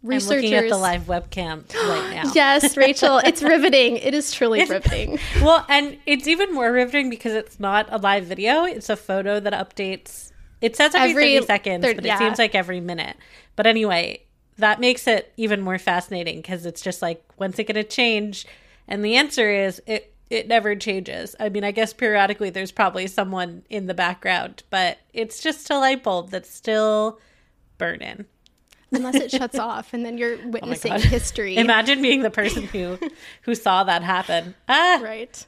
researchers. 0.04 0.46
I'm 0.46 0.52
looking 0.52 0.54
at 0.54 0.70
the 0.70 0.78
live 0.78 1.02
webcam 1.04 1.74
right 1.90 2.24
now. 2.24 2.32
yes, 2.34 2.78
Rachel, 2.78 3.18
it's 3.26 3.42
riveting. 3.42 3.98
It 3.98 4.14
is 4.14 4.32
truly 4.32 4.62
it's, 4.62 4.70
riveting. 4.70 5.20
Well, 5.42 5.66
and 5.68 5.98
it's 6.06 6.28
even 6.28 6.54
more 6.54 6.72
riveting 6.72 7.10
because 7.10 7.34
it's 7.34 7.60
not 7.60 7.88
a 7.92 7.98
live 7.98 8.26
video; 8.26 8.64
it's 8.64 8.90
a 8.90 8.96
photo 8.96 9.40
that 9.40 9.54
updates. 9.54 10.32
It 10.62 10.76
says 10.76 10.94
every, 10.94 11.10
every 11.10 11.36
30 11.36 11.46
seconds, 11.46 11.86
but 11.96 12.06
yeah. 12.06 12.16
it 12.16 12.20
seems 12.20 12.38
like 12.38 12.54
every 12.54 12.80
minute. 12.80 13.18
But 13.56 13.66
anyway, 13.66 14.22
that 14.60 14.80
makes 14.80 15.08
it 15.08 15.34
even 15.38 15.62
more 15.62 15.78
fascinating 15.78 16.38
because 16.38 16.66
it's 16.66 16.82
just 16.82 17.02
like, 17.02 17.24
when's 17.38 17.60
it 17.60 17.66
going 17.66 17.76
to 17.76 17.84
change? 17.84 18.46
And 18.88 19.04
the 19.04 19.16
answer 19.16 19.52
is 19.52 19.82
it 19.86 20.14
it 20.30 20.48
never 20.48 20.76
changes. 20.76 21.36
I 21.40 21.50
mean, 21.50 21.64
I 21.64 21.72
guess 21.72 21.92
periodically 21.92 22.52
there's 22.52 22.72
probably 22.72 23.08
someone 23.08 23.64
in 23.70 23.88
the 23.88 23.96
background, 23.96 24.62
but 24.70 25.00
it's 25.12 25.42
just 25.42 25.70
a 25.72 25.78
light 25.80 26.04
bulb 26.04 26.30
that's 26.30 26.54
still 26.54 27.20
burning 27.80 28.26
unless 28.92 29.16
it 29.16 29.32
shuts 29.32 29.58
off 29.60 29.94
and 29.94 30.06
then 30.06 30.18
you're 30.18 30.36
oh 30.36 30.50
witnessing 30.50 30.94
oh 30.94 31.00
history. 31.00 31.58
Imagine 31.58 32.02
being 32.02 32.22
the 32.22 32.30
person 32.30 32.64
who 32.64 33.00
who 33.42 33.56
saw 33.56 33.84
that 33.84 34.04
happen. 34.04 34.56
Ah. 34.68 35.00
Right. 35.02 35.46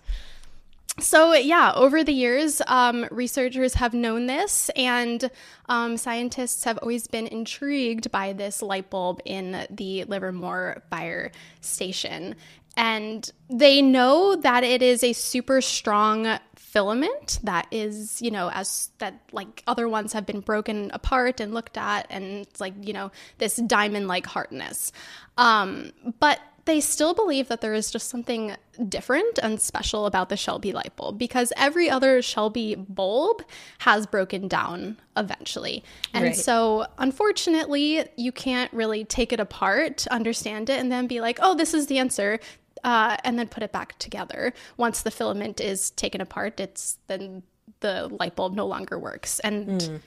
So, 1.02 1.34
yeah, 1.34 1.74
over 1.76 2.04
the 2.04 2.14
years, 2.14 2.62
um, 2.68 3.08
researchers 3.12 3.74
have 3.74 3.94
known 3.94 4.28
this, 4.28 4.70
and 4.76 5.30
um, 5.68 5.98
scientists 5.98 6.64
have 6.64 6.78
always 6.78 7.08
been 7.08 7.28
intrigued 7.28 8.12
by 8.12 8.34
this 8.34 8.62
light 8.62 8.90
bulb 8.90 9.20
in 9.26 9.66
the 9.70 10.04
Livermore 10.06 10.84
fire 10.90 11.32
station. 11.60 12.36
And 12.78 13.30
they 13.50 13.82
know 13.82 14.36
that 14.36 14.64
it 14.64 14.82
is 14.82 15.04
a 15.04 15.14
super 15.14 15.60
strong 15.60 16.40
filament 16.56 17.40
that 17.44 17.68
is, 17.70 18.22
you 18.22 18.32
know, 18.32 18.50
as 18.54 18.92
that 19.00 19.20
like 19.34 19.62
other 19.68 19.90
ones 19.90 20.14
have 20.14 20.26
been 20.26 20.40
broken 20.40 20.90
apart 20.94 21.42
and 21.42 21.54
looked 21.54 21.78
at, 21.78 22.08
and 22.10 22.24
it's 22.24 22.62
like, 22.62 22.74
you 22.82 22.94
know, 22.94 23.12
this 23.40 23.58
diamond 23.58 24.08
like 24.08 24.26
hardness. 24.26 24.94
Um, 25.38 25.92
but 26.20 26.40
they 26.72 26.80
still 26.80 27.14
believe 27.14 27.50
that 27.50 27.60
there 27.60 27.74
is 27.74 27.92
just 27.92 28.08
something 28.08 28.56
different 28.88 29.38
and 29.44 29.60
special 29.60 30.06
about 30.06 30.30
the 30.30 30.38
Shelby 30.38 30.72
light 30.72 30.96
bulb 30.96 31.18
because 31.18 31.52
every 31.58 31.90
other 31.90 32.22
Shelby 32.22 32.76
bulb 32.76 33.44
has 33.80 34.08
broken 34.08 34.48
down 34.48 34.96
eventually. 35.18 35.84
And 36.14 36.24
right. 36.24 36.36
so, 36.36 36.88
unfortunately, 36.98 38.06
you 38.16 38.32
can't 38.32 38.72
really 38.72 39.04
take 39.04 39.34
it 39.34 39.42
apart, 39.42 40.08
understand 40.08 40.70
it, 40.70 40.80
and 40.80 40.90
then 40.90 41.08
be 41.08 41.20
like, 41.20 41.40
oh, 41.42 41.56
this 41.56 41.74
is 41.74 41.88
the 41.88 41.98
answer 41.98 42.40
uh, 42.86 43.18
and 43.26 43.38
then 43.38 43.50
put 43.50 43.64
it 43.64 43.74
back 43.74 44.00
together. 44.00 44.54
Once 44.78 45.02
the 45.02 45.12
filament 45.12 45.60
is 45.60 45.92
taken 45.92 46.22
apart, 46.22 46.58
it's 46.62 47.00
then 47.08 47.44
the 47.82 48.08
light 48.18 48.38
bulb 48.38 48.56
no 48.56 48.66
longer 48.66 48.98
works. 48.98 49.40
And 49.42 49.82
mm. 49.82 50.00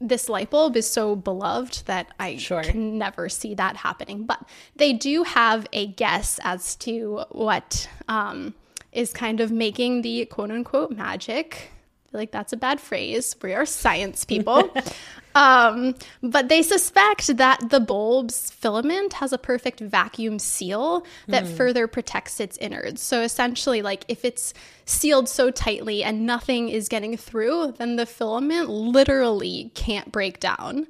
This 0.00 0.28
light 0.28 0.50
bulb 0.50 0.76
is 0.76 0.88
so 0.88 1.16
beloved 1.16 1.86
that 1.86 2.08
I 2.18 2.36
sure. 2.36 2.62
can 2.62 2.98
never 2.98 3.28
see 3.28 3.54
that 3.54 3.76
happening. 3.76 4.24
But 4.24 4.40
they 4.76 4.92
do 4.92 5.24
have 5.24 5.66
a 5.72 5.88
guess 5.88 6.38
as 6.42 6.76
to 6.76 7.24
what 7.30 7.88
um, 8.06 8.54
is 8.92 9.12
kind 9.12 9.40
of 9.40 9.50
making 9.50 10.02
the 10.02 10.24
quote 10.26 10.50
unquote 10.50 10.90
magic 10.92 11.72
like 12.12 12.30
that's 12.30 12.52
a 12.52 12.56
bad 12.56 12.80
phrase. 12.80 13.36
We 13.42 13.54
are 13.54 13.66
science 13.66 14.24
people. 14.24 14.74
um, 15.34 15.94
but 16.22 16.48
they 16.48 16.62
suspect 16.62 17.36
that 17.36 17.70
the 17.70 17.80
bulb's 17.80 18.50
filament 18.50 19.14
has 19.14 19.32
a 19.32 19.38
perfect 19.38 19.80
vacuum 19.80 20.38
seal 20.38 21.04
that 21.28 21.44
mm. 21.44 21.56
further 21.56 21.86
protects 21.86 22.40
its 22.40 22.56
innards. 22.58 23.02
So 23.02 23.20
essentially, 23.20 23.82
like 23.82 24.04
if 24.08 24.24
it's 24.24 24.54
sealed 24.86 25.28
so 25.28 25.50
tightly 25.50 26.02
and 26.02 26.24
nothing 26.24 26.68
is 26.68 26.88
getting 26.88 27.16
through, 27.16 27.74
then 27.78 27.96
the 27.96 28.06
filament 28.06 28.70
literally 28.70 29.70
can't 29.74 30.10
break 30.10 30.40
down. 30.40 30.86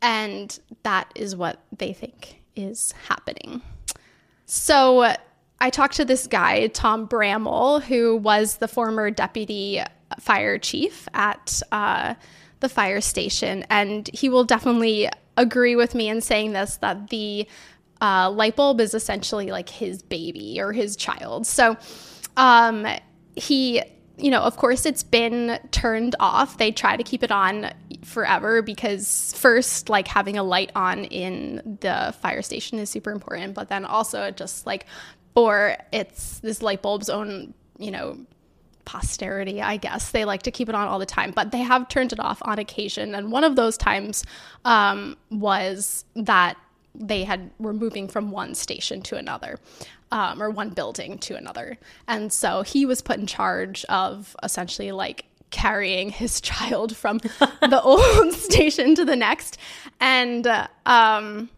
And 0.00 0.58
that 0.82 1.12
is 1.14 1.36
what 1.36 1.60
they 1.76 1.92
think 1.92 2.42
is 2.56 2.92
happening. 3.08 3.62
So 4.46 5.14
I 5.62 5.70
talked 5.70 5.94
to 5.94 6.04
this 6.04 6.26
guy, 6.26 6.66
Tom 6.66 7.06
Bramell, 7.06 7.82
who 7.84 8.16
was 8.16 8.56
the 8.56 8.66
former 8.66 9.12
deputy 9.12 9.80
fire 10.18 10.58
chief 10.58 11.08
at 11.14 11.62
uh, 11.70 12.14
the 12.58 12.68
fire 12.68 13.00
station, 13.00 13.64
and 13.70 14.10
he 14.12 14.28
will 14.28 14.42
definitely 14.42 15.08
agree 15.36 15.76
with 15.76 15.94
me 15.94 16.08
in 16.08 16.20
saying 16.20 16.52
this 16.52 16.78
that 16.78 17.10
the 17.10 17.46
uh, 18.00 18.28
light 18.28 18.56
bulb 18.56 18.80
is 18.80 18.92
essentially 18.92 19.52
like 19.52 19.68
his 19.68 20.02
baby 20.02 20.60
or 20.60 20.72
his 20.72 20.96
child. 20.96 21.46
So 21.46 21.76
um, 22.36 22.84
he 23.36 23.82
you 24.18 24.30
know, 24.30 24.42
of 24.42 24.56
course, 24.56 24.84
it's 24.84 25.02
been 25.02 25.58
turned 25.70 26.14
off. 26.20 26.58
They 26.58 26.70
try 26.70 26.96
to 26.96 27.02
keep 27.02 27.22
it 27.22 27.32
on 27.32 27.72
forever 28.04 28.62
because, 28.62 29.34
first, 29.36 29.88
like 29.88 30.06
having 30.06 30.36
a 30.36 30.42
light 30.42 30.70
on 30.76 31.04
in 31.06 31.78
the 31.80 32.14
fire 32.20 32.42
station 32.42 32.78
is 32.78 32.90
super 32.90 33.10
important, 33.10 33.54
but 33.54 33.68
then 33.68 33.84
also 33.84 34.22
it 34.24 34.36
just 34.36 34.66
like 34.66 34.86
for 35.34 35.76
it's 35.92 36.40
this 36.40 36.62
light 36.62 36.82
bulb's 36.82 37.08
own, 37.08 37.54
you 37.78 37.90
know, 37.90 38.18
posterity, 38.84 39.62
I 39.62 39.76
guess. 39.76 40.10
They 40.10 40.24
like 40.24 40.42
to 40.42 40.50
keep 40.50 40.68
it 40.68 40.74
on 40.74 40.88
all 40.88 40.98
the 40.98 41.06
time, 41.06 41.32
but 41.34 41.52
they 41.52 41.58
have 41.58 41.88
turned 41.88 42.12
it 42.12 42.20
off 42.20 42.40
on 42.42 42.58
occasion. 42.58 43.14
And 43.14 43.30
one 43.30 43.44
of 43.44 43.56
those 43.56 43.76
times 43.76 44.24
um, 44.64 45.16
was 45.30 46.04
that 46.16 46.56
they 46.94 47.24
had 47.24 47.50
were 47.58 47.72
moving 47.72 48.08
from 48.08 48.30
one 48.30 48.54
station 48.54 49.02
to 49.02 49.16
another. 49.16 49.58
Um, 50.10 50.42
or 50.42 50.50
one 50.50 50.68
building 50.68 51.16
to 51.20 51.36
another. 51.36 51.78
And 52.06 52.30
so 52.30 52.60
he 52.60 52.84
was 52.84 53.00
put 53.00 53.18
in 53.18 53.26
charge 53.26 53.82
of 53.86 54.36
essentially 54.42 54.92
like 54.92 55.24
carrying 55.50 56.10
his 56.10 56.38
child 56.38 56.94
from 56.94 57.16
the 57.16 57.80
old 57.82 58.32
station 58.34 58.94
to 58.96 59.06
the 59.06 59.16
next. 59.16 59.56
And 60.00 60.46
uh, 60.46 60.66
um, 60.84 61.48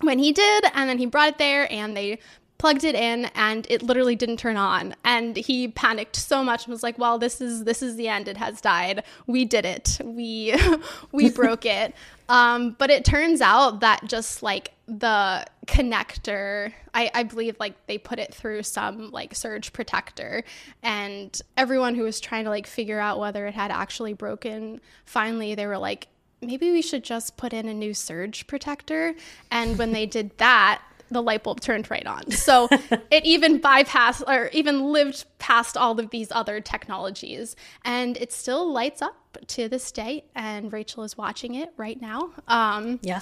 when 0.00 0.18
he 0.18 0.32
did, 0.32 0.64
and 0.72 0.88
then 0.88 0.96
he 0.96 1.04
brought 1.04 1.28
it 1.28 1.38
there, 1.38 1.70
and 1.70 1.94
they 1.94 2.18
plugged 2.58 2.84
it 2.84 2.94
in 2.94 3.26
and 3.34 3.66
it 3.68 3.82
literally 3.82 4.16
didn't 4.16 4.38
turn 4.38 4.56
on. 4.56 4.94
And 5.04 5.36
he 5.36 5.68
panicked 5.68 6.16
so 6.16 6.42
much 6.42 6.64
and 6.64 6.72
was 6.72 6.82
like 6.82 6.98
well 6.98 7.18
this 7.18 7.40
is 7.40 7.64
this 7.64 7.82
is 7.82 7.96
the 7.96 8.08
end. 8.08 8.28
It 8.28 8.36
has 8.36 8.60
died. 8.60 9.02
We 9.26 9.44
did 9.44 9.64
it. 9.64 9.98
We 10.04 10.54
we 11.12 11.30
broke 11.30 11.66
it. 11.66 11.94
Um, 12.28 12.74
but 12.78 12.90
it 12.90 13.04
turns 13.04 13.40
out 13.40 13.80
that 13.80 14.04
just 14.06 14.42
like 14.42 14.72
the 14.88 15.44
connector 15.66 16.72
I, 16.94 17.10
I 17.12 17.22
believe 17.24 17.56
like 17.60 17.86
they 17.86 17.98
put 17.98 18.18
it 18.18 18.32
through 18.34 18.62
some 18.62 19.10
like 19.10 19.34
surge 19.34 19.72
protector. 19.72 20.44
And 20.82 21.40
everyone 21.56 21.94
who 21.94 22.02
was 22.02 22.20
trying 22.20 22.44
to 22.44 22.50
like 22.50 22.66
figure 22.66 22.98
out 22.98 23.18
whether 23.18 23.46
it 23.46 23.54
had 23.54 23.70
actually 23.70 24.14
broken 24.14 24.80
finally 25.04 25.54
they 25.54 25.66
were 25.66 25.78
like 25.78 26.08
maybe 26.42 26.70
we 26.70 26.82
should 26.82 27.02
just 27.02 27.36
put 27.36 27.52
in 27.52 27.68
a 27.68 27.74
new 27.74 27.94
surge 27.94 28.46
protector. 28.46 29.14
And 29.50 29.78
when 29.78 29.92
they 29.92 30.06
did 30.06 30.36
that 30.38 30.82
the 31.10 31.22
light 31.22 31.42
bulb 31.42 31.60
turned 31.60 31.90
right 31.90 32.06
on. 32.06 32.30
So 32.30 32.68
it 33.10 33.24
even 33.24 33.60
bypassed 33.60 34.22
or 34.26 34.48
even 34.52 34.92
lived 34.92 35.24
past 35.38 35.76
all 35.76 35.98
of 35.98 36.10
these 36.10 36.28
other 36.30 36.60
technologies. 36.60 37.56
And 37.84 38.16
it 38.16 38.32
still 38.32 38.70
lights 38.70 39.02
up 39.02 39.38
to 39.48 39.68
this 39.68 39.92
day. 39.92 40.24
And 40.34 40.72
Rachel 40.72 41.04
is 41.04 41.16
watching 41.16 41.54
it 41.54 41.72
right 41.76 42.00
now. 42.00 42.30
Um, 42.48 42.98
yeah. 43.02 43.20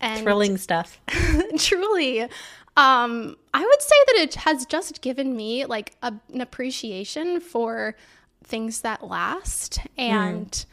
And 0.00 0.22
Thrilling 0.22 0.58
stuff. 0.58 1.00
truly. 1.58 2.22
Um, 2.76 3.36
I 3.54 3.60
would 3.60 3.82
say 3.82 3.96
that 4.06 4.16
it 4.16 4.34
has 4.36 4.66
just 4.66 5.00
given 5.02 5.36
me 5.36 5.66
like 5.66 5.92
a, 6.02 6.14
an 6.32 6.40
appreciation 6.40 7.40
for 7.40 7.94
things 8.44 8.80
that 8.80 9.06
last 9.06 9.78
and 9.96 10.66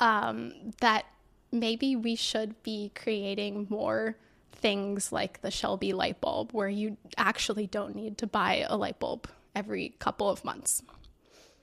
mm. 0.00 0.04
um, 0.04 0.52
that 0.80 1.06
maybe 1.52 1.96
we 1.96 2.16
should 2.16 2.60
be 2.62 2.90
creating 2.94 3.66
more 3.70 4.16
things 4.64 5.12
like 5.12 5.42
the 5.42 5.50
Shelby 5.50 5.92
light 5.92 6.22
bulb, 6.22 6.52
where 6.52 6.70
you 6.70 6.96
actually 7.18 7.66
don't 7.66 7.94
need 7.94 8.16
to 8.16 8.26
buy 8.26 8.64
a 8.66 8.78
light 8.78 8.98
bulb 8.98 9.28
every 9.54 9.94
couple 9.98 10.30
of 10.30 10.42
months. 10.42 10.82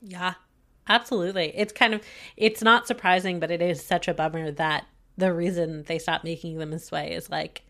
Yeah, 0.04 0.36
absolutely. 0.88 1.52
It's 1.56 1.74
kind 1.74 1.96
of 1.96 2.04
it's 2.38 2.62
not 2.62 2.86
surprising, 2.86 3.40
but 3.40 3.50
it 3.50 3.60
is 3.60 3.84
such 3.84 4.08
a 4.08 4.14
bummer 4.14 4.52
that 4.52 4.86
the 5.18 5.34
reason 5.34 5.82
they 5.88 5.98
stopped 5.98 6.24
making 6.24 6.60
them 6.60 6.70
this 6.70 6.92
way 6.92 7.14
is 7.14 7.28
like 7.28 7.64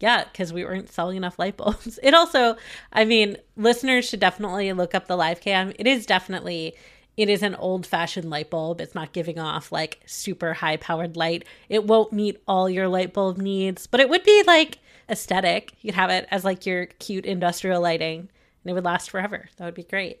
yeah, 0.00 0.24
because 0.24 0.52
we 0.52 0.64
weren't 0.64 0.90
selling 0.90 1.18
enough 1.18 1.38
light 1.38 1.56
bulbs. 1.58 2.00
It 2.02 2.12
also, 2.12 2.56
I 2.92 3.04
mean, 3.04 3.36
listeners 3.56 4.08
should 4.08 4.18
definitely 4.18 4.72
look 4.72 4.92
up 4.92 5.06
the 5.06 5.16
live 5.16 5.40
cam. 5.40 5.72
It 5.78 5.86
is 5.86 6.04
definitely 6.04 6.74
it 7.16 7.28
is 7.28 7.42
an 7.42 7.54
old 7.54 7.86
fashioned 7.86 8.28
light 8.30 8.50
bulb. 8.50 8.80
It's 8.80 8.94
not 8.94 9.12
giving 9.12 9.38
off 9.38 9.70
like 9.70 10.00
super 10.06 10.54
high 10.54 10.76
powered 10.76 11.16
light. 11.16 11.44
It 11.68 11.84
won't 11.84 12.12
meet 12.12 12.42
all 12.46 12.68
your 12.68 12.88
light 12.88 13.12
bulb 13.12 13.38
needs, 13.38 13.86
but 13.86 14.00
it 14.00 14.08
would 14.08 14.24
be 14.24 14.42
like 14.46 14.78
aesthetic. 15.08 15.74
You'd 15.80 15.94
have 15.94 16.10
it 16.10 16.26
as 16.30 16.44
like 16.44 16.66
your 16.66 16.86
cute 16.86 17.26
industrial 17.26 17.80
lighting 17.80 18.20
and 18.20 18.70
it 18.70 18.72
would 18.72 18.84
last 18.84 19.10
forever. 19.10 19.48
That 19.56 19.64
would 19.64 19.74
be 19.74 19.84
great. 19.84 20.20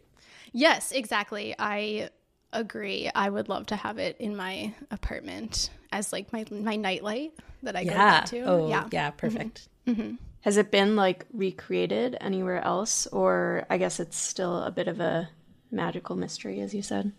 Yes, 0.52 0.92
exactly. 0.92 1.54
I 1.58 2.10
agree. 2.52 3.10
I 3.12 3.28
would 3.28 3.48
love 3.48 3.66
to 3.66 3.76
have 3.76 3.98
it 3.98 4.16
in 4.20 4.36
my 4.36 4.72
apartment 4.90 5.70
as 5.90 6.12
like 6.12 6.32
my 6.32 6.44
my 6.50 6.76
nightlight 6.76 7.32
that 7.64 7.76
I 7.76 7.80
yeah. 7.80 8.20
go 8.20 8.26
to. 8.26 8.40
Oh, 8.42 8.68
yeah. 8.68 8.88
Yeah, 8.92 9.10
perfect. 9.10 9.68
Mm-hmm. 9.86 10.00
Mm-hmm. 10.00 10.14
Has 10.42 10.58
it 10.58 10.70
been 10.70 10.94
like 10.94 11.24
recreated 11.32 12.16
anywhere 12.20 12.62
else 12.62 13.06
or 13.08 13.66
I 13.70 13.78
guess 13.78 13.98
it's 13.98 14.16
still 14.16 14.62
a 14.62 14.70
bit 14.70 14.88
of 14.88 15.00
a 15.00 15.28
magical 15.74 16.16
mystery, 16.16 16.60
as 16.60 16.74
you 16.74 16.82
said. 16.82 17.12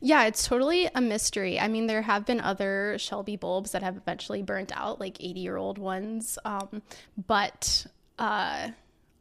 Yeah, 0.00 0.24
it's 0.24 0.46
totally 0.46 0.88
a 0.94 1.00
mystery. 1.00 1.58
I 1.58 1.68
mean, 1.68 1.86
there 1.86 2.02
have 2.02 2.26
been 2.26 2.40
other 2.40 2.96
Shelby 2.98 3.36
bulbs 3.36 3.72
that 3.72 3.82
have 3.82 3.96
eventually 3.96 4.42
burnt 4.42 4.72
out, 4.74 5.00
like 5.00 5.16
80 5.20 5.40
year 5.40 5.56
old 5.56 5.78
ones. 5.78 6.38
Um, 6.44 6.82
but 7.26 7.86
uh, 8.18 8.70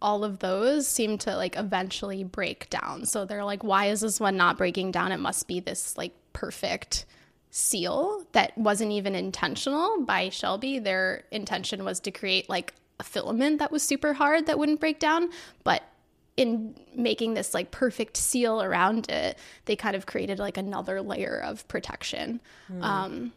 all 0.02 0.24
of 0.24 0.40
those 0.40 0.88
seem 0.88 1.18
to 1.20 1.36
like 1.36 1.58
eventually 1.58 2.24
break 2.24 2.70
down. 2.70 3.06
So 3.06 3.26
they're 3.26 3.46
like, 3.46 3.64
why 3.64 3.88
is 3.88 4.02
this 4.02 4.20
one 4.20 4.38
not 4.38 4.58
breaking 4.58 4.92
down? 4.92 5.12
It 5.12 5.20
must 5.20 5.48
be 5.48 5.60
this 5.60 5.98
like 5.98 6.14
perfect 6.34 7.06
seal 7.52 8.26
that 8.34 8.56
wasn't 8.58 8.92
even 8.92 9.16
intentional 9.16 10.02
by 10.02 10.30
Shelby. 10.30 10.80
Their 10.80 11.24
intention 11.32 11.84
was 11.84 12.00
to 12.02 12.12
create 12.12 12.50
like 12.50 12.74
a 13.00 13.04
filament 13.04 13.60
that 13.60 13.72
was 13.72 13.82
super 13.82 14.14
hard 14.14 14.46
that 14.46 14.60
wouldn't 14.60 14.80
break 14.80 15.00
down, 15.00 15.30
but 15.64 15.84
in 16.40 16.74
making 16.96 17.34
this 17.34 17.54
like 17.54 17.70
perfect 17.70 18.16
seal 18.16 18.62
around 18.62 19.10
it, 19.10 19.38
they 19.66 19.76
kind 19.76 19.94
of 19.94 20.06
created 20.06 20.40
like 20.40 20.56
another 20.56 21.02
layer 21.02 21.38
of 21.38 21.68
protection. 21.68 22.40
Mm. 22.72 22.82
Um, 22.82 23.34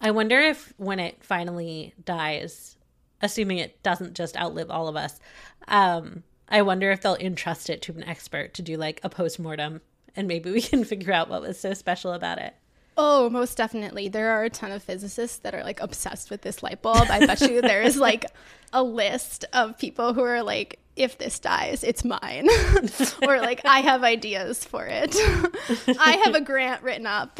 I 0.00 0.10
wonder 0.10 0.36
if 0.40 0.74
when 0.76 0.98
it 0.98 1.22
finally 1.22 1.94
dies, 2.04 2.76
assuming 3.22 3.58
it 3.58 3.80
doesn't 3.84 4.14
just 4.14 4.36
outlive 4.36 4.68
all 4.68 4.88
of 4.88 4.96
us, 4.96 5.20
um, 5.68 6.24
I 6.48 6.62
wonder 6.62 6.90
if 6.90 7.02
they'll 7.02 7.14
entrust 7.14 7.70
it 7.70 7.82
to 7.82 7.92
an 7.92 8.02
expert 8.02 8.52
to 8.54 8.62
do 8.62 8.76
like 8.76 8.98
a 9.04 9.08
post 9.08 9.38
mortem, 9.38 9.80
and 10.16 10.26
maybe 10.26 10.50
we 10.50 10.60
can 10.60 10.82
figure 10.82 11.12
out 11.12 11.30
what 11.30 11.42
was 11.42 11.60
so 11.60 11.72
special 11.72 12.12
about 12.12 12.38
it. 12.38 12.56
Oh, 12.96 13.30
most 13.30 13.56
definitely. 13.56 14.08
There 14.08 14.32
are 14.32 14.42
a 14.42 14.50
ton 14.50 14.72
of 14.72 14.82
physicists 14.82 15.38
that 15.38 15.54
are 15.54 15.62
like 15.62 15.80
obsessed 15.80 16.30
with 16.30 16.42
this 16.42 16.64
light 16.64 16.82
bulb. 16.82 17.06
I 17.08 17.24
bet 17.24 17.40
you 17.42 17.62
there 17.62 17.80
is 17.80 17.96
like 17.96 18.26
a 18.72 18.82
list 18.82 19.44
of 19.52 19.78
people 19.78 20.14
who 20.14 20.22
are 20.22 20.42
like, 20.42 20.80
if 21.00 21.16
this 21.18 21.38
dies, 21.38 21.82
it's 21.82 22.04
mine. 22.04 22.48
or 23.26 23.38
like, 23.38 23.62
I 23.64 23.80
have 23.80 24.04
ideas 24.04 24.64
for 24.64 24.86
it. 24.86 25.14
I 25.98 26.20
have 26.24 26.34
a 26.34 26.40
grant 26.40 26.82
written 26.82 27.06
up. 27.06 27.38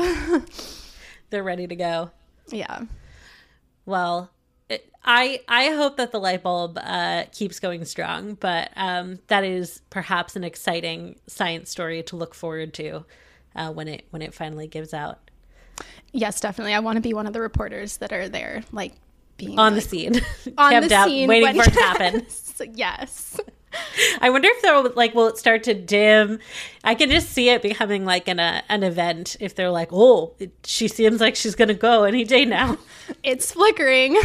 They're 1.30 1.42
ready 1.42 1.66
to 1.66 1.76
go. 1.76 2.10
Yeah. 2.48 2.84
Well, 3.84 4.30
it, 4.68 4.90
I 5.04 5.42
I 5.46 5.68
hope 5.68 5.96
that 5.98 6.10
the 6.10 6.18
light 6.18 6.42
bulb 6.42 6.78
uh, 6.82 7.24
keeps 7.32 7.60
going 7.60 7.84
strong, 7.84 8.34
but 8.34 8.70
um, 8.76 9.18
that 9.28 9.44
is 9.44 9.82
perhaps 9.90 10.36
an 10.36 10.44
exciting 10.44 11.16
science 11.26 11.70
story 11.70 12.02
to 12.04 12.16
look 12.16 12.34
forward 12.34 12.74
to 12.74 13.04
uh, 13.54 13.70
when 13.72 13.88
it 13.88 14.06
when 14.10 14.22
it 14.22 14.34
finally 14.34 14.66
gives 14.66 14.94
out. 14.94 15.30
Yes, 16.12 16.40
definitely. 16.40 16.74
I 16.74 16.80
want 16.80 16.96
to 16.96 17.00
be 17.00 17.14
one 17.14 17.26
of 17.26 17.32
the 17.32 17.40
reporters 17.40 17.98
that 17.98 18.12
are 18.12 18.28
there, 18.28 18.62
like 18.72 18.94
being 19.40 19.58
on 19.58 19.74
like, 19.74 19.82
the 19.82 19.88
scene, 19.88 20.14
on 20.58 20.70
kept 20.70 20.88
the 20.88 20.94
out, 20.94 21.08
scene, 21.08 21.28
waiting 21.28 21.54
for 21.54 21.68
it 21.68 21.72
to 21.72 21.80
happen. 21.80 22.26
yes. 22.74 23.40
I 24.20 24.30
wonder 24.30 24.48
if 24.50 24.62
they'll 24.62 24.92
like 24.94 25.14
will 25.14 25.28
it 25.28 25.38
start 25.38 25.62
to 25.64 25.74
dim? 25.74 26.40
I 26.82 26.96
can 26.96 27.08
just 27.08 27.30
see 27.30 27.50
it 27.50 27.62
becoming 27.62 28.04
like 28.04 28.26
an 28.26 28.40
uh, 28.40 28.62
an 28.68 28.82
event 28.82 29.36
if 29.38 29.54
they're 29.54 29.70
like, 29.70 29.90
oh, 29.92 30.34
it, 30.40 30.52
she 30.64 30.88
seems 30.88 31.20
like 31.20 31.36
she's 31.36 31.54
gonna 31.54 31.74
go 31.74 32.02
any 32.04 32.24
day 32.24 32.44
now. 32.44 32.78
it's 33.22 33.52
flickering. 33.52 34.16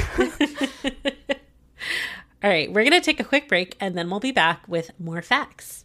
All 2.44 2.50
right, 2.50 2.72
we're 2.72 2.84
gonna 2.84 3.02
take 3.02 3.20
a 3.20 3.24
quick 3.24 3.48
break 3.48 3.76
and 3.80 3.96
then 3.96 4.10
we'll 4.10 4.20
be 4.20 4.32
back 4.32 4.68
with 4.68 4.92
more 5.00 5.22
facts. 5.22 5.85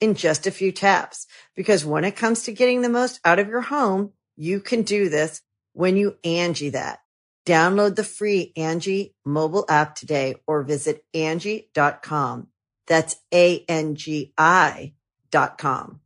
in 0.00 0.14
just 0.14 0.46
a 0.46 0.50
few 0.50 0.72
taps. 0.72 1.26
Because 1.54 1.84
when 1.84 2.04
it 2.04 2.16
comes 2.16 2.42
to 2.44 2.52
getting 2.52 2.82
the 2.82 2.88
most 2.88 3.20
out 3.24 3.38
of 3.38 3.48
your 3.48 3.62
home, 3.62 4.12
you 4.36 4.60
can 4.60 4.82
do 4.82 5.08
this 5.08 5.42
when 5.72 5.96
you 5.96 6.16
Angi 6.24 6.72
that. 6.72 7.00
Download 7.46 7.94
the 7.94 8.04
free 8.04 8.52
Angi 8.56 9.14
mobile 9.24 9.64
app 9.68 9.94
today 9.94 10.34
or 10.46 10.62
visit 10.62 11.04
Angi.com. 11.14 12.48
That's 12.86 13.16
A-N-G-I 13.32 14.94
dot 15.30 15.58
com. 15.58 16.00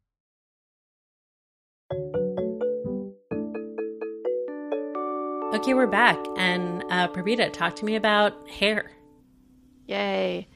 Okay, 5.54 5.74
we're 5.74 5.86
back. 5.86 6.16
And 6.36 6.84
uh, 6.90 7.08
Purbita, 7.08 7.52
talk 7.52 7.76
to 7.76 7.84
me 7.84 7.96
about 7.96 8.48
hair. 8.48 8.90
Yay. 9.86 10.48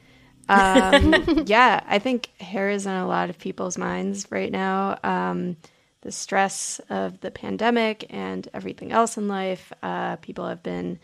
Um, 0.48 1.44
yeah, 1.46 1.82
I 1.86 1.98
think 1.98 2.26
hair 2.40 2.70
is 2.70 2.86
on 2.86 2.96
a 2.96 3.06
lot 3.06 3.30
of 3.30 3.38
people's 3.38 3.78
minds 3.78 4.26
right 4.30 4.50
now. 4.50 4.98
Um, 5.02 5.56
the 6.02 6.12
stress 6.12 6.80
of 6.90 7.20
the 7.20 7.30
pandemic 7.30 8.06
and 8.10 8.46
everything 8.52 8.92
else 8.92 9.16
in 9.16 9.26
life, 9.26 9.72
uh, 9.82 10.16
people 10.16 10.46
have 10.46 10.62
been, 10.62 10.98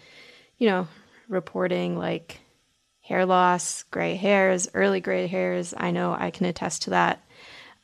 you 0.58 0.68
know, 0.68 0.88
reporting 1.28 1.96
like 1.96 2.40
hair 3.00 3.24
loss, 3.24 3.84
gray 3.84 4.14
hairs, 4.14 4.68
early 4.74 5.00
gray 5.00 5.26
hairs. 5.26 5.74
I 5.76 5.90
know 5.90 6.14
I 6.16 6.30
can 6.30 6.46
attest 6.46 6.82
to 6.82 6.90
that. 6.90 7.24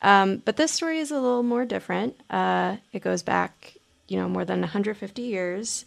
Um, 0.03 0.42
but 0.45 0.57
this 0.57 0.73
story 0.73 0.99
is 0.99 1.11
a 1.11 1.19
little 1.19 1.42
more 1.42 1.64
different. 1.64 2.21
Uh, 2.29 2.77
it 2.92 3.01
goes 3.01 3.23
back, 3.23 3.75
you 4.09 4.19
know, 4.19 4.29
more 4.29 4.45
than 4.45 4.61
150 4.61 5.23
years. 5.23 5.87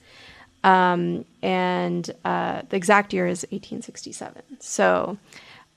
Um, 0.63 1.25
and 1.41 2.09
uh, 2.25 2.63
the 2.69 2.75
exact 2.75 3.13
year 3.13 3.27
is 3.27 3.43
1867. 3.51 4.41
So 4.59 5.17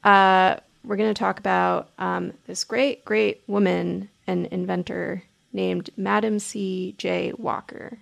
uh, 0.04 0.56
we're 0.84 0.96
going 0.96 1.12
to 1.12 1.18
talk 1.18 1.38
about 1.38 1.90
um, 1.98 2.32
this 2.46 2.64
great, 2.64 3.04
great 3.04 3.42
woman 3.46 4.08
and 4.26 4.46
inventor 4.46 5.22
named 5.52 5.90
Madam 5.96 6.38
C. 6.38 6.94
J. 6.98 7.32
Walker, 7.36 7.98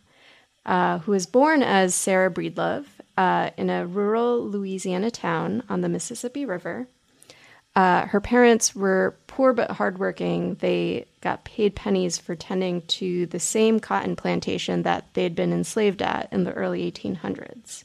uh, 0.64 0.98
who 1.00 1.12
was 1.12 1.26
born 1.26 1.62
as 1.62 1.94
Sarah 1.94 2.30
Breedlove 2.30 2.86
uh, 3.16 3.50
in 3.56 3.70
a 3.70 3.86
rural 3.86 4.46
Louisiana 4.46 5.10
town 5.10 5.62
on 5.68 5.80
the 5.80 5.88
Mississippi 5.88 6.44
River. 6.44 6.86
Uh, 7.76 8.06
her 8.06 8.20
parents 8.20 8.74
were 8.74 9.16
poor 9.26 9.52
but 9.52 9.70
hardworking. 9.72 10.56
They 10.56 11.06
got 11.20 11.44
paid 11.44 11.76
pennies 11.76 12.18
for 12.18 12.34
tending 12.34 12.82
to 12.82 13.26
the 13.26 13.38
same 13.38 13.78
cotton 13.78 14.16
plantation 14.16 14.82
that 14.82 15.12
they 15.14 15.22
had 15.22 15.34
been 15.34 15.52
enslaved 15.52 16.02
at 16.02 16.28
in 16.32 16.44
the 16.44 16.52
early 16.52 16.90
1800s. 16.90 17.84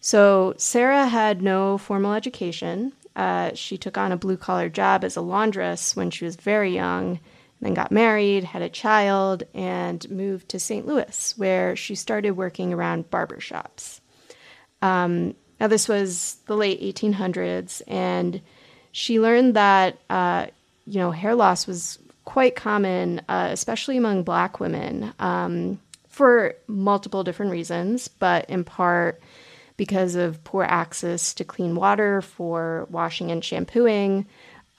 So 0.00 0.54
Sarah 0.56 1.08
had 1.08 1.42
no 1.42 1.78
formal 1.78 2.12
education. 2.12 2.92
Uh, 3.16 3.54
she 3.54 3.78
took 3.78 3.96
on 3.96 4.12
a 4.12 4.16
blue 4.16 4.36
collar 4.36 4.68
job 4.68 5.02
as 5.02 5.16
a 5.16 5.22
laundress 5.22 5.96
when 5.96 6.10
she 6.10 6.26
was 6.26 6.36
very 6.36 6.74
young, 6.74 7.18
then 7.62 7.72
got 7.72 7.90
married, 7.90 8.44
had 8.44 8.60
a 8.60 8.68
child, 8.68 9.42
and 9.54 10.08
moved 10.10 10.50
to 10.50 10.60
St. 10.60 10.86
Louis, 10.86 11.34
where 11.38 11.74
she 11.74 11.94
started 11.94 12.32
working 12.32 12.74
around 12.74 13.10
barbershops. 13.10 14.00
Um, 14.82 15.34
now, 15.58 15.66
this 15.66 15.88
was 15.88 16.36
the 16.46 16.56
late 16.56 16.82
1800s, 16.82 17.80
and 17.88 18.42
she 18.92 19.18
learned 19.18 19.54
that, 19.54 19.98
uh, 20.10 20.46
you 20.86 20.98
know, 20.98 21.10
hair 21.10 21.34
loss 21.34 21.66
was 21.66 21.98
quite 22.26 22.54
common, 22.54 23.22
uh, 23.30 23.48
especially 23.50 23.96
among 23.96 24.24
black 24.24 24.60
women, 24.60 25.14
um, 25.18 25.80
for 26.08 26.54
multiple 26.66 27.24
different 27.24 27.52
reasons, 27.52 28.08
but 28.08 28.48
in 28.50 28.64
part 28.64 29.22
because 29.76 30.14
of 30.14 30.42
poor 30.44 30.64
access 30.64 31.34
to 31.34 31.44
clean 31.44 31.74
water 31.74 32.22
for 32.22 32.86
washing 32.90 33.30
and 33.30 33.44
shampooing, 33.44 34.26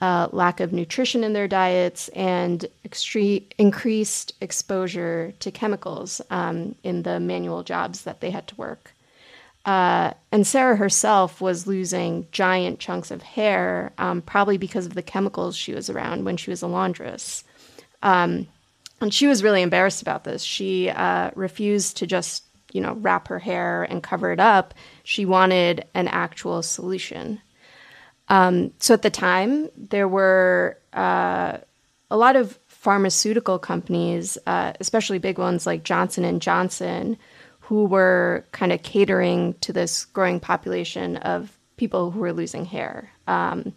uh, 0.00 0.28
lack 0.32 0.60
of 0.60 0.72
nutrition 0.72 1.24
in 1.24 1.32
their 1.32 1.48
diets, 1.48 2.08
and 2.08 2.66
extre- 2.86 3.44
increased 3.58 4.32
exposure 4.40 5.32
to 5.40 5.50
chemicals 5.50 6.20
um, 6.30 6.74
in 6.82 7.02
the 7.02 7.18
manual 7.18 7.62
jobs 7.62 8.02
that 8.02 8.20
they 8.20 8.30
had 8.30 8.46
to 8.48 8.54
work. 8.56 8.92
Uh, 9.64 10.14
and 10.32 10.46
Sarah 10.46 10.76
herself 10.76 11.40
was 11.40 11.66
losing 11.66 12.26
giant 12.32 12.78
chunks 12.78 13.10
of 13.10 13.22
hair, 13.22 13.92
um, 13.98 14.22
probably 14.22 14.56
because 14.56 14.86
of 14.86 14.94
the 14.94 15.02
chemicals 15.02 15.56
she 15.56 15.74
was 15.74 15.90
around 15.90 16.24
when 16.24 16.36
she 16.36 16.50
was 16.50 16.62
a 16.62 16.66
laundress. 16.66 17.44
Um, 18.02 18.46
and 19.00 19.12
she 19.12 19.26
was 19.26 19.42
really 19.42 19.62
embarrassed 19.62 20.00
about 20.00 20.24
this. 20.24 20.42
She 20.42 20.90
uh, 20.90 21.32
refused 21.34 21.98
to 21.98 22.06
just, 22.06 22.44
you 22.72 22.80
know, 22.80 22.94
wrap 22.94 23.28
her 23.28 23.38
hair 23.38 23.84
and 23.84 24.02
cover 24.02 24.32
it 24.32 24.40
up. 24.40 24.74
She 25.04 25.24
wanted 25.24 25.84
an 25.94 26.08
actual 26.08 26.62
solution. 26.62 27.40
Um, 28.28 28.72
so 28.78 28.94
at 28.94 29.02
the 29.02 29.10
time, 29.10 29.68
there 29.76 30.08
were 30.08 30.76
uh, 30.92 31.58
a 32.10 32.16
lot 32.16 32.36
of 32.36 32.58
pharmaceutical 32.68 33.58
companies, 33.58 34.38
uh, 34.46 34.72
especially 34.80 35.18
big 35.18 35.38
ones 35.38 35.66
like 35.66 35.82
Johnson 35.82 36.24
and 36.24 36.40
Johnson, 36.40 37.16
who 37.60 37.84
were 37.84 38.44
kind 38.52 38.72
of 38.72 38.82
catering 38.82 39.54
to 39.60 39.72
this 39.72 40.04
growing 40.06 40.40
population 40.40 41.16
of 41.18 41.56
people 41.76 42.10
who 42.10 42.20
were 42.20 42.32
losing 42.32 42.64
hair. 42.64 43.10
Um, 43.26 43.72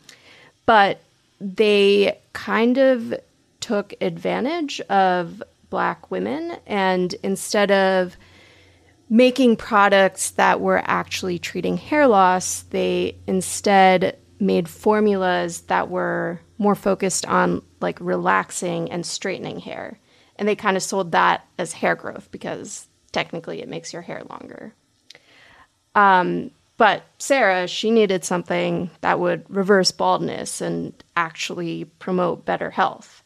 but 0.65 1.01
they 1.39 2.17
kind 2.33 2.77
of 2.77 3.13
took 3.59 3.93
advantage 4.01 4.79
of 4.81 5.41
black 5.69 6.11
women 6.11 6.57
and 6.67 7.15
instead 7.23 7.71
of 7.71 8.15
making 9.11 9.57
products 9.57 10.31
that 10.31 10.61
were 10.61 10.81
actually 10.85 11.37
treating 11.37 11.75
hair 11.75 12.07
loss, 12.07 12.61
they 12.69 13.13
instead 13.27 14.17
made 14.39 14.69
formulas 14.69 15.61
that 15.63 15.89
were 15.89 16.39
more 16.57 16.75
focused 16.75 17.25
on 17.25 17.61
like 17.81 17.99
relaxing 17.99 18.89
and 18.89 19.05
straightening 19.05 19.59
hair. 19.59 19.99
And 20.37 20.47
they 20.47 20.55
kind 20.55 20.77
of 20.77 20.81
sold 20.81 21.11
that 21.11 21.45
as 21.59 21.73
hair 21.73 21.93
growth 21.93 22.31
because 22.31 22.87
technically 23.11 23.61
it 23.61 23.67
makes 23.67 23.91
your 23.91 24.01
hair 24.01 24.23
longer. 24.29 24.73
Um, 25.93 26.51
but 26.77 27.03
Sarah, 27.17 27.67
she 27.67 27.91
needed 27.91 28.23
something 28.23 28.89
that 29.01 29.19
would 29.19 29.43
reverse 29.49 29.91
baldness 29.91 30.61
and 30.61 30.93
actually 31.17 31.83
promote 31.99 32.45
better 32.45 32.71
health. 32.71 33.23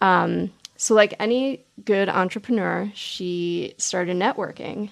Um, 0.00 0.52
so, 0.76 0.94
like 0.94 1.14
any 1.18 1.64
good 1.84 2.08
entrepreneur, 2.08 2.90
she 2.94 3.74
started 3.76 4.16
networking. 4.16 4.90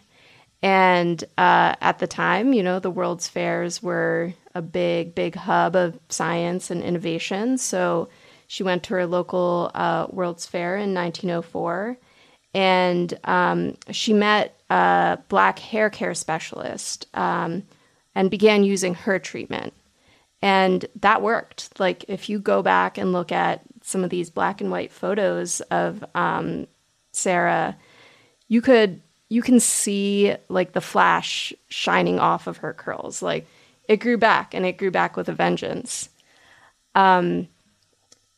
And 0.64 1.22
uh, 1.36 1.74
at 1.82 1.98
the 1.98 2.06
time, 2.06 2.54
you 2.54 2.62
know, 2.62 2.78
the 2.78 2.90
World's 2.90 3.28
Fairs 3.28 3.82
were 3.82 4.32
a 4.54 4.62
big, 4.62 5.14
big 5.14 5.34
hub 5.34 5.76
of 5.76 5.98
science 6.08 6.70
and 6.70 6.82
innovation. 6.82 7.58
So 7.58 8.08
she 8.46 8.62
went 8.62 8.82
to 8.84 8.94
her 8.94 9.06
local 9.06 9.70
uh, 9.74 10.06
World's 10.08 10.46
Fair 10.46 10.76
in 10.76 10.94
1904 10.94 11.98
and 12.54 13.18
um, 13.24 13.76
she 13.90 14.14
met 14.14 14.58
a 14.70 15.18
black 15.28 15.58
hair 15.58 15.90
care 15.90 16.14
specialist 16.14 17.08
um, 17.12 17.64
and 18.14 18.30
began 18.30 18.64
using 18.64 18.94
her 18.94 19.18
treatment. 19.18 19.74
And 20.40 20.86
that 21.00 21.20
worked. 21.20 21.78
Like, 21.78 22.06
if 22.08 22.30
you 22.30 22.38
go 22.38 22.62
back 22.62 22.96
and 22.96 23.12
look 23.12 23.32
at 23.32 23.60
some 23.82 24.02
of 24.02 24.08
these 24.08 24.30
black 24.30 24.62
and 24.62 24.70
white 24.70 24.92
photos 24.92 25.60
of 25.62 26.02
um, 26.14 26.68
Sarah, 27.12 27.76
you 28.48 28.62
could 28.62 29.02
you 29.28 29.42
can 29.42 29.60
see 29.60 30.34
like 30.48 30.72
the 30.72 30.80
flash 30.80 31.52
shining 31.68 32.18
off 32.18 32.46
of 32.46 32.58
her 32.58 32.72
curls. 32.72 33.22
Like 33.22 33.46
it 33.88 33.98
grew 33.98 34.18
back 34.18 34.54
and 34.54 34.64
it 34.64 34.78
grew 34.78 34.90
back 34.90 35.16
with 35.16 35.28
a 35.28 35.32
vengeance. 35.32 36.08
Um, 36.94 37.48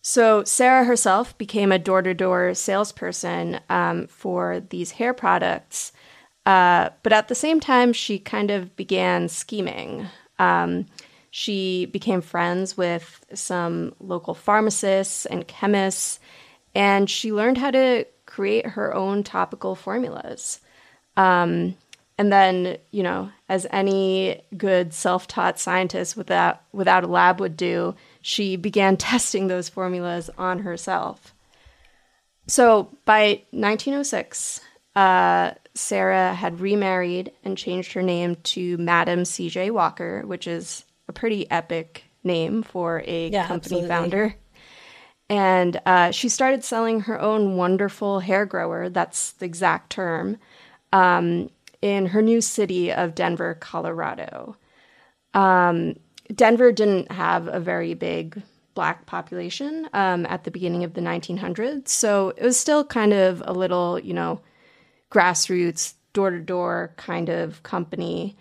so 0.02 0.44
Sarah 0.44 0.84
herself 0.84 1.36
became 1.36 1.72
a 1.72 1.78
door 1.78 2.00
to 2.02 2.14
door 2.14 2.54
salesperson 2.54 3.60
um, 3.68 4.06
for 4.06 4.60
these 4.60 4.92
hair 4.92 5.12
products. 5.12 5.92
Uh, 6.46 6.90
but 7.02 7.12
at 7.12 7.26
the 7.26 7.34
same 7.34 7.58
time, 7.58 7.92
she 7.92 8.18
kind 8.20 8.52
of 8.52 8.76
began 8.76 9.28
scheming. 9.28 10.06
Um, 10.38 10.86
she 11.30 11.86
became 11.86 12.20
friends 12.20 12.76
with 12.76 13.26
some 13.34 13.94
local 13.98 14.32
pharmacists 14.32 15.26
and 15.26 15.46
chemists, 15.48 16.20
and 16.74 17.10
she 17.10 17.32
learned 17.32 17.58
how 17.58 17.72
to 17.72 18.06
create 18.26 18.64
her 18.64 18.94
own 18.94 19.24
topical 19.24 19.74
formulas. 19.74 20.60
Um, 21.16 21.76
and 22.18 22.32
then, 22.32 22.78
you 22.90 23.02
know, 23.02 23.30
as 23.48 23.66
any 23.70 24.42
good 24.56 24.94
self 24.94 25.28
taught 25.28 25.58
scientist 25.58 26.16
without, 26.16 26.62
without 26.72 27.04
a 27.04 27.08
lab 27.08 27.40
would 27.40 27.56
do, 27.56 27.94
she 28.22 28.56
began 28.56 28.96
testing 28.98 29.46
those 29.46 29.68
formulas 29.68 30.30
on 30.38 30.60
herself. 30.60 31.34
So 32.48 32.90
by 33.04 33.42
1906, 33.50 34.60
uh, 34.94 35.52
Sarah 35.74 36.32
had 36.32 36.60
remarried 36.60 37.32
and 37.44 37.58
changed 37.58 37.92
her 37.92 38.02
name 38.02 38.36
to 38.36 38.78
Madam 38.78 39.24
C.J. 39.24 39.70
Walker, 39.70 40.22
which 40.24 40.46
is 40.46 40.84
a 41.08 41.12
pretty 41.12 41.50
epic 41.50 42.04
name 42.24 42.62
for 42.62 43.02
a 43.06 43.28
yeah, 43.28 43.46
company 43.46 43.82
absolutely. 43.82 43.88
founder. 43.88 44.36
And 45.28 45.80
uh, 45.84 46.12
she 46.12 46.28
started 46.28 46.64
selling 46.64 47.00
her 47.00 47.20
own 47.20 47.56
wonderful 47.56 48.20
hair 48.20 48.46
grower, 48.46 48.88
that's 48.88 49.32
the 49.32 49.44
exact 49.44 49.90
term, 49.90 50.38
um, 50.92 51.50
in 51.82 52.06
her 52.06 52.22
new 52.22 52.40
city 52.40 52.92
of 52.92 53.14
Denver, 53.14 53.54
Colorado. 53.54 54.56
Um, 55.34 55.96
Denver 56.34 56.72
didn't 56.72 57.12
have 57.12 57.48
a 57.48 57.60
very 57.60 57.94
big 57.94 58.42
black 58.74 59.06
population 59.06 59.88
um, 59.92 60.26
at 60.26 60.44
the 60.44 60.50
beginning 60.50 60.84
of 60.84 60.94
the 60.94 61.00
1900s. 61.00 61.88
So 61.88 62.32
it 62.36 62.42
was 62.42 62.58
still 62.58 62.84
kind 62.84 63.12
of 63.12 63.42
a 63.46 63.52
little, 63.52 63.98
you 63.98 64.14
know, 64.14 64.40
grassroots, 65.10 65.94
door 66.12 66.30
to 66.30 66.40
door 66.40 66.92
kind 66.96 67.28
of 67.28 67.62
company. 67.62 68.36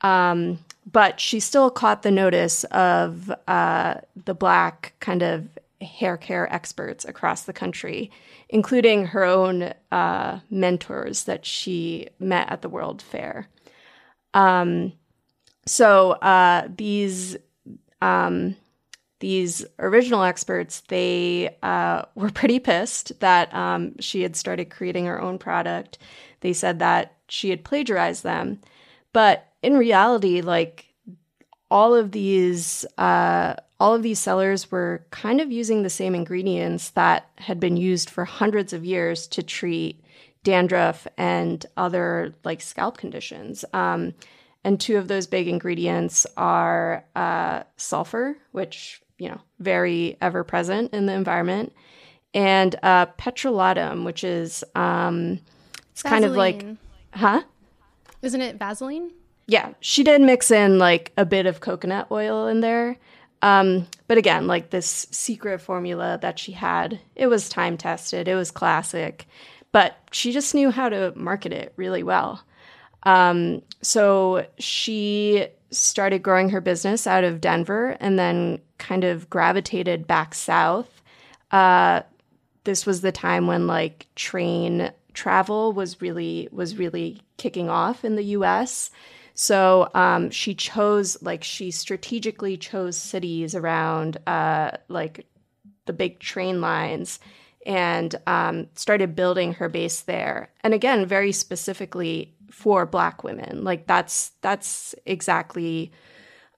Um, 0.00 0.58
but 0.90 1.20
she 1.20 1.40
still 1.40 1.70
caught 1.70 2.02
the 2.02 2.10
notice 2.10 2.64
of 2.64 3.32
uh, 3.48 3.94
the 4.24 4.34
black 4.34 4.94
kind 5.00 5.22
of 5.22 5.48
hair 5.84 6.16
care 6.16 6.52
experts 6.52 7.04
across 7.04 7.44
the 7.44 7.52
country, 7.52 8.10
including 8.48 9.06
her 9.06 9.24
own 9.24 9.72
uh, 9.92 10.40
mentors 10.50 11.24
that 11.24 11.46
she 11.46 12.08
met 12.18 12.50
at 12.50 12.62
the 12.62 12.68
World 12.68 13.00
Fair. 13.00 13.48
Um, 14.34 14.92
so 15.66 16.12
uh, 16.12 16.68
these 16.76 17.36
um, 18.02 18.56
these 19.20 19.64
original 19.78 20.22
experts 20.22 20.82
they 20.88 21.56
uh, 21.62 22.02
were 22.14 22.30
pretty 22.30 22.58
pissed 22.58 23.18
that 23.20 23.54
um, 23.54 23.98
she 24.00 24.22
had 24.22 24.36
started 24.36 24.70
creating 24.70 25.06
her 25.06 25.20
own 25.20 25.38
product. 25.38 25.98
They 26.40 26.52
said 26.52 26.80
that 26.80 27.14
she 27.28 27.50
had 27.50 27.64
plagiarized 27.64 28.22
them, 28.22 28.60
but 29.12 29.48
in 29.62 29.78
reality, 29.78 30.42
like 30.42 30.86
all 31.70 31.94
of 31.94 32.12
these 32.12 32.84
uh, 32.98 33.54
all 33.84 33.94
of 33.94 34.02
these 34.02 34.18
sellers 34.18 34.70
were 34.70 35.04
kind 35.10 35.42
of 35.42 35.52
using 35.52 35.82
the 35.82 35.90
same 35.90 36.14
ingredients 36.14 36.88
that 36.92 37.28
had 37.36 37.60
been 37.60 37.76
used 37.76 38.08
for 38.08 38.24
hundreds 38.24 38.72
of 38.72 38.82
years 38.82 39.26
to 39.26 39.42
treat 39.42 40.02
dandruff 40.42 41.06
and 41.18 41.66
other 41.76 42.34
like 42.44 42.62
scalp 42.62 42.96
conditions. 42.96 43.62
Um, 43.74 44.14
and 44.64 44.80
two 44.80 44.96
of 44.96 45.08
those 45.08 45.26
big 45.26 45.48
ingredients 45.48 46.26
are 46.38 47.04
uh, 47.14 47.64
sulfur, 47.76 48.38
which, 48.52 49.02
you 49.18 49.28
know, 49.28 49.42
very 49.58 50.16
ever 50.22 50.44
present 50.44 50.94
in 50.94 51.04
the 51.04 51.12
environment, 51.12 51.70
and 52.32 52.74
uh, 52.82 53.04
petrolatum, 53.18 54.06
which 54.06 54.24
is 54.24 54.64
um, 54.74 55.40
it's 55.92 56.00
Vaseline. 56.00 56.22
kind 56.22 56.24
of 56.24 56.32
like, 56.32 56.64
huh? 57.10 57.42
Isn't 58.22 58.40
it 58.40 58.56
Vaseline? 58.56 59.10
Yeah, 59.46 59.74
she 59.80 60.02
did 60.04 60.22
mix 60.22 60.50
in 60.50 60.78
like 60.78 61.12
a 61.18 61.26
bit 61.26 61.44
of 61.44 61.60
coconut 61.60 62.06
oil 62.10 62.46
in 62.46 62.60
there. 62.60 62.96
Um, 63.44 63.86
but 64.06 64.16
again, 64.16 64.46
like 64.46 64.70
this 64.70 65.06
secret 65.10 65.60
formula 65.60 66.18
that 66.22 66.38
she 66.38 66.52
had, 66.52 66.98
it 67.14 67.26
was 67.26 67.50
time 67.50 67.76
tested, 67.76 68.26
it 68.26 68.36
was 68.36 68.50
classic, 68.50 69.26
but 69.70 69.98
she 70.12 70.32
just 70.32 70.54
knew 70.54 70.70
how 70.70 70.88
to 70.88 71.12
market 71.14 71.52
it 71.52 71.74
really 71.76 72.02
well. 72.02 72.42
Um, 73.02 73.60
so 73.82 74.46
she 74.58 75.46
started 75.70 76.22
growing 76.22 76.48
her 76.48 76.62
business 76.62 77.06
out 77.06 77.22
of 77.22 77.42
Denver 77.42 77.98
and 78.00 78.18
then 78.18 78.62
kind 78.78 79.04
of 79.04 79.28
gravitated 79.28 80.06
back 80.06 80.34
south. 80.34 81.02
Uh, 81.50 82.00
this 82.64 82.86
was 82.86 83.02
the 83.02 83.12
time 83.12 83.46
when 83.46 83.66
like 83.66 84.06
train 84.14 84.90
travel 85.12 85.74
was 85.74 86.00
really 86.00 86.48
was 86.50 86.78
really 86.78 87.20
kicking 87.36 87.68
off 87.68 88.06
in 88.06 88.16
the 88.16 88.24
U.S. 88.24 88.90
So 89.34 89.90
um, 89.94 90.30
she 90.30 90.54
chose 90.54 91.20
like 91.22 91.42
she 91.42 91.70
strategically 91.70 92.56
chose 92.56 92.96
cities 92.96 93.54
around 93.54 94.16
uh, 94.26 94.72
like 94.88 95.26
the 95.86 95.92
big 95.92 96.20
train 96.20 96.60
lines 96.60 97.18
and 97.66 98.14
um, 98.26 98.68
started 98.74 99.16
building 99.16 99.54
her 99.54 99.68
base 99.68 100.02
there. 100.02 100.50
And 100.62 100.72
again, 100.72 101.06
very 101.06 101.32
specifically 101.32 102.34
for 102.50 102.86
Black 102.86 103.24
women. 103.24 103.64
Like 103.64 103.86
that's 103.86 104.32
that's 104.40 104.94
exactly 105.04 105.90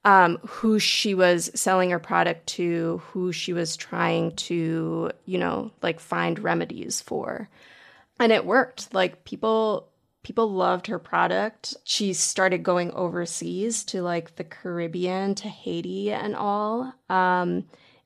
um, 0.05 0.37
who 0.45 0.79
she 0.79 1.15
was 1.15 1.49
selling 1.55 1.89
her 1.89 1.99
product 1.99 2.47
to, 2.47 3.01
who 3.07 3.31
she 3.31 3.53
was 3.53 3.75
trying 3.75 4.35
to, 4.35 5.11
you 5.25 5.37
know, 5.37 5.71
like 5.81 5.99
find 5.99 6.39
remedies 6.39 7.01
for. 7.01 7.49
And 8.19 8.31
it 8.31 8.45
worked. 8.45 8.93
Like 8.93 9.25
people 9.25 9.89
people 10.27 10.51
loved 10.51 10.87
her 10.87 10.99
product. 10.99 11.73
She 11.85 12.11
started 12.11 12.61
going 12.61 12.91
overseas 12.91 13.85
to 13.85 14.01
like 14.01 14.35
the 14.35 14.43
Caribbean, 14.43 15.35
to 15.35 15.47
Haiti 15.47 16.11
and 16.11 16.35
all. 16.35 16.93
Um, 17.09 17.63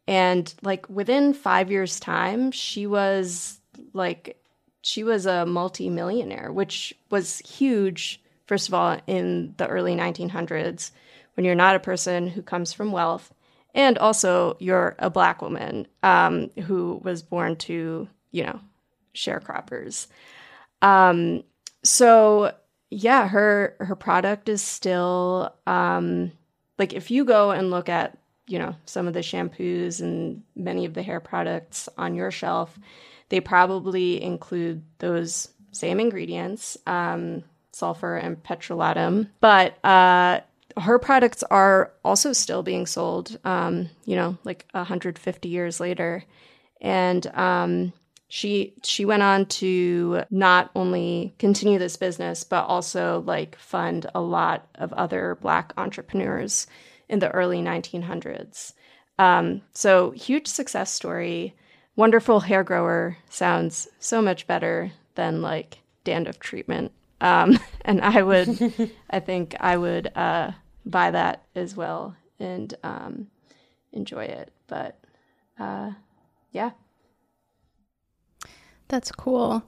and 0.08 0.54
like 0.62 0.88
within 0.88 1.34
five 1.34 1.72
years' 1.72 2.00
time, 2.00 2.52
she 2.52 2.86
was 2.86 3.60
like 3.94 4.40
she 4.84 5.04
was 5.04 5.26
a 5.26 5.48
multimillionaire, 5.48 6.52
which 6.52 6.94
was 7.10 7.40
huge, 7.40 8.22
first 8.46 8.68
of 8.68 8.76
all, 8.76 9.00
in 9.08 9.56
the 9.58 9.66
early 9.66 9.96
1900s 9.96 10.92
when 11.34 11.44
you're 11.44 11.56
not 11.56 11.76
a 11.76 11.80
person 11.80 12.28
who 12.28 12.44
comes 12.44 12.72
from 12.72 12.92
wealth. 12.92 13.34
And 13.74 13.98
also, 13.98 14.58
you're 14.60 14.96
a 15.00 15.10
black 15.10 15.42
woman 15.42 15.88
um, 16.04 16.52
who 16.66 17.02
was 17.04 17.24
born 17.24 17.56
to, 17.56 18.08
you 18.30 18.44
know, 18.44 18.60
sharecroppers. 19.16 20.06
Um, 20.84 21.44
so 21.92 22.54
yeah, 22.90 23.28
her 23.28 23.76
her 23.80 23.96
product 23.96 24.48
is 24.48 24.62
still 24.62 25.54
um, 25.68 26.32
like 26.80 26.94
if 26.94 27.12
you 27.12 27.26
go 27.26 27.52
and 27.52 27.70
look 27.70 27.90
at 27.90 28.18
you 28.48 28.58
know 28.58 28.76
some 28.86 29.08
of 29.08 29.14
the 29.14 29.20
shampoos 29.20 30.00
and 30.00 30.42
many 30.56 30.86
of 30.86 30.94
the 30.94 31.04
hair 31.04 31.20
products 31.20 31.90
on 31.98 32.16
your 32.16 32.32
shelf, 32.32 32.80
they 33.28 33.42
probably 33.42 34.24
include 34.24 34.84
those 35.00 35.50
same 35.74 36.00
ingredients, 36.00 36.78
um, 36.88 37.44
sulfur 37.74 38.16
and 38.16 38.42
petrolatum. 38.42 39.30
But 39.42 39.84
uh, 39.86 40.40
her 40.78 40.98
products 40.98 41.44
are 41.44 41.92
also 42.06 42.32
still 42.32 42.64
being 42.64 42.86
sold, 42.86 43.38
um, 43.44 43.90
you 44.06 44.16
know, 44.16 44.38
like 44.46 44.66
150 44.72 45.50
years 45.50 45.82
later. 45.82 46.24
And 46.80 47.28
um, 47.36 47.94
she 48.34 48.74
she 48.82 49.04
went 49.04 49.22
on 49.24 49.46
to 49.46 50.24
not 50.32 50.72
only 50.74 51.36
continue 51.38 51.78
this 51.78 51.98
business, 51.98 52.46
but 52.46 52.64
also 52.64 53.22
like 53.28 53.58
fund 53.58 54.06
a 54.16 54.22
lot 54.22 54.70
of 54.76 54.94
other 54.94 55.38
Black 55.42 55.74
entrepreneurs 55.76 56.66
in 57.10 57.20
the 57.20 57.30
early 57.32 57.62
1900s. 57.62 58.72
Um, 59.20 59.62
so 59.74 60.12
huge 60.12 60.48
success 60.48 60.90
story 60.94 61.54
wonderful 61.98 62.40
hair 62.40 62.64
grower 62.64 63.18
sounds 63.30 63.90
so 64.00 64.22
much 64.22 64.48
better 64.48 64.94
than 65.16 65.42
like 65.42 65.80
dandruff 66.06 66.40
treatment. 66.40 66.94
Um, 67.20 67.60
and 67.82 68.00
I 68.00 68.22
would, 68.22 68.92
I 69.10 69.20
think 69.20 69.58
I 69.60 69.76
would 69.76 70.10
uh, 70.16 70.52
buy 70.86 71.12
that 71.12 71.44
as 71.54 71.76
well 71.76 72.16
and 72.40 72.74
um, 72.82 73.28
enjoy 73.92 74.24
it. 74.24 74.54
But 74.68 74.98
uh, 75.60 75.92
yeah. 76.54 76.72
That's 78.92 79.12
cool. 79.12 79.64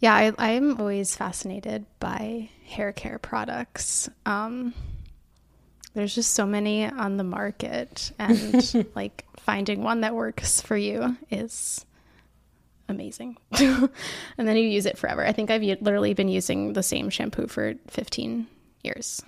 Yeah, 0.00 0.12
I, 0.12 0.32
I'm 0.38 0.80
always 0.80 1.14
fascinated 1.14 1.86
by 2.00 2.50
hair 2.66 2.92
care 2.92 3.20
products. 3.20 4.10
Um, 4.26 4.74
there's 5.94 6.12
just 6.14 6.34
so 6.34 6.44
many 6.44 6.84
on 6.84 7.16
the 7.16 7.24
market, 7.24 8.10
and 8.18 8.86
like 8.96 9.24
finding 9.38 9.84
one 9.84 10.00
that 10.00 10.16
works 10.16 10.60
for 10.60 10.76
you 10.76 11.16
is 11.30 11.86
amazing. 12.88 13.36
and 13.52 13.88
then 14.36 14.56
you 14.56 14.64
use 14.64 14.84
it 14.84 14.98
forever. 14.98 15.24
I 15.24 15.30
think 15.30 15.50
I've 15.52 15.62
literally 15.62 16.12
been 16.12 16.28
using 16.28 16.72
the 16.72 16.82
same 16.82 17.08
shampoo 17.08 17.46
for 17.46 17.74
15 17.86 18.48
years 18.82 19.22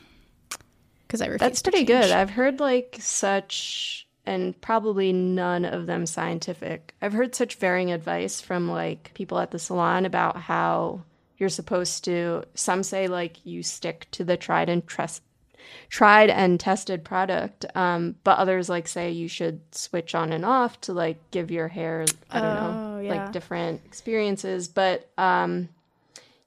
because 1.06 1.22
I 1.22 1.26
refuse. 1.26 1.40
That's 1.40 1.62
pretty 1.62 1.84
good. 1.84 2.10
I've 2.10 2.30
heard 2.30 2.58
like 2.58 2.96
such, 2.98 4.07
and 4.28 4.60
probably 4.60 5.12
none 5.12 5.64
of 5.64 5.86
them 5.86 6.04
scientific. 6.04 6.94
I've 7.00 7.14
heard 7.14 7.34
such 7.34 7.54
varying 7.54 7.90
advice 7.90 8.40
from 8.40 8.68
like 8.68 9.12
people 9.14 9.38
at 9.38 9.50
the 9.50 9.58
salon 9.58 10.04
about 10.04 10.36
how 10.36 11.02
you're 11.38 11.48
supposed 11.48 12.04
to. 12.04 12.44
Some 12.54 12.82
say 12.82 13.08
like 13.08 13.44
you 13.46 13.62
stick 13.62 14.06
to 14.12 14.24
the 14.24 14.36
tried 14.36 14.68
and 14.68 14.86
trust 14.86 15.22
tried 15.88 16.30
and 16.30 16.60
tested 16.60 17.04
product. 17.04 17.64
Um, 17.74 18.16
but 18.22 18.38
others 18.38 18.68
like 18.68 18.86
say 18.86 19.10
you 19.10 19.28
should 19.28 19.60
switch 19.74 20.14
on 20.14 20.32
and 20.32 20.44
off 20.44 20.80
to 20.82 20.92
like 20.92 21.30
give 21.30 21.50
your 21.50 21.68
hair, 21.68 22.04
I 22.30 22.40
don't 22.40 22.56
oh, 22.56 22.70
know, 22.70 23.00
yeah. 23.00 23.10
like 23.10 23.32
different 23.32 23.80
experiences. 23.86 24.68
But 24.68 25.08
um, 25.16 25.70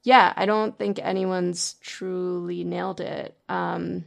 yeah, 0.04 0.32
I 0.36 0.46
don't 0.46 0.78
think 0.78 1.00
anyone's 1.02 1.74
truly 1.80 2.62
nailed 2.62 3.00
it. 3.00 3.36
Um, 3.48 4.04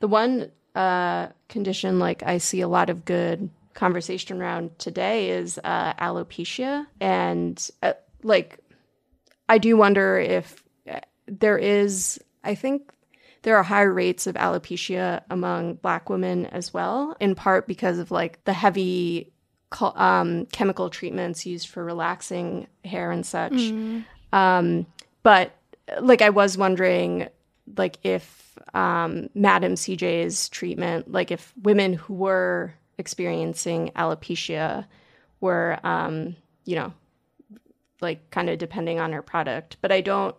the 0.00 0.08
one 0.08 0.50
uh, 0.74 1.28
condition 1.48 1.98
like 1.98 2.22
I 2.22 2.38
see 2.38 2.60
a 2.60 2.68
lot 2.68 2.90
of 2.90 3.04
good 3.04 3.50
conversation 3.74 4.40
around 4.40 4.78
today 4.78 5.30
is 5.30 5.58
uh, 5.62 5.94
alopecia, 5.94 6.86
and 7.00 7.70
uh, 7.82 7.92
like 8.22 8.58
I 9.48 9.58
do 9.58 9.76
wonder 9.76 10.18
if 10.18 10.62
uh, 10.90 11.00
there 11.26 11.58
is. 11.58 12.20
I 12.44 12.54
think 12.54 12.92
there 13.42 13.56
are 13.56 13.62
higher 13.62 13.92
rates 13.92 14.26
of 14.26 14.34
alopecia 14.34 15.22
among 15.30 15.74
black 15.74 16.10
women 16.10 16.46
as 16.46 16.72
well, 16.74 17.16
in 17.20 17.34
part 17.34 17.66
because 17.66 17.98
of 17.98 18.10
like 18.10 18.42
the 18.44 18.52
heavy 18.52 19.32
um, 19.80 20.46
chemical 20.46 20.90
treatments 20.90 21.46
used 21.46 21.68
for 21.68 21.84
relaxing 21.84 22.66
hair 22.84 23.10
and 23.10 23.24
such. 23.24 23.52
Mm. 23.52 24.04
Um, 24.32 24.86
but 25.22 25.52
like 26.00 26.22
I 26.22 26.30
was 26.30 26.58
wondering, 26.58 27.28
like 27.76 27.98
if 28.02 28.58
um, 28.74 29.28
Madam 29.34 29.74
CJ's 29.74 30.48
treatment, 30.48 31.10
like 31.10 31.30
if 31.30 31.52
women 31.62 31.92
who 31.92 32.14
were 32.14 32.74
experiencing 32.98 33.92
alopecia 33.96 34.86
were, 35.40 35.78
um, 35.84 36.36
you 36.64 36.76
know, 36.76 36.92
like 38.00 38.30
kind 38.30 38.48
of 38.48 38.58
depending 38.58 39.00
on 39.00 39.12
her 39.12 39.22
product. 39.22 39.76
But 39.80 39.92
I 39.92 40.00
don't 40.00 40.34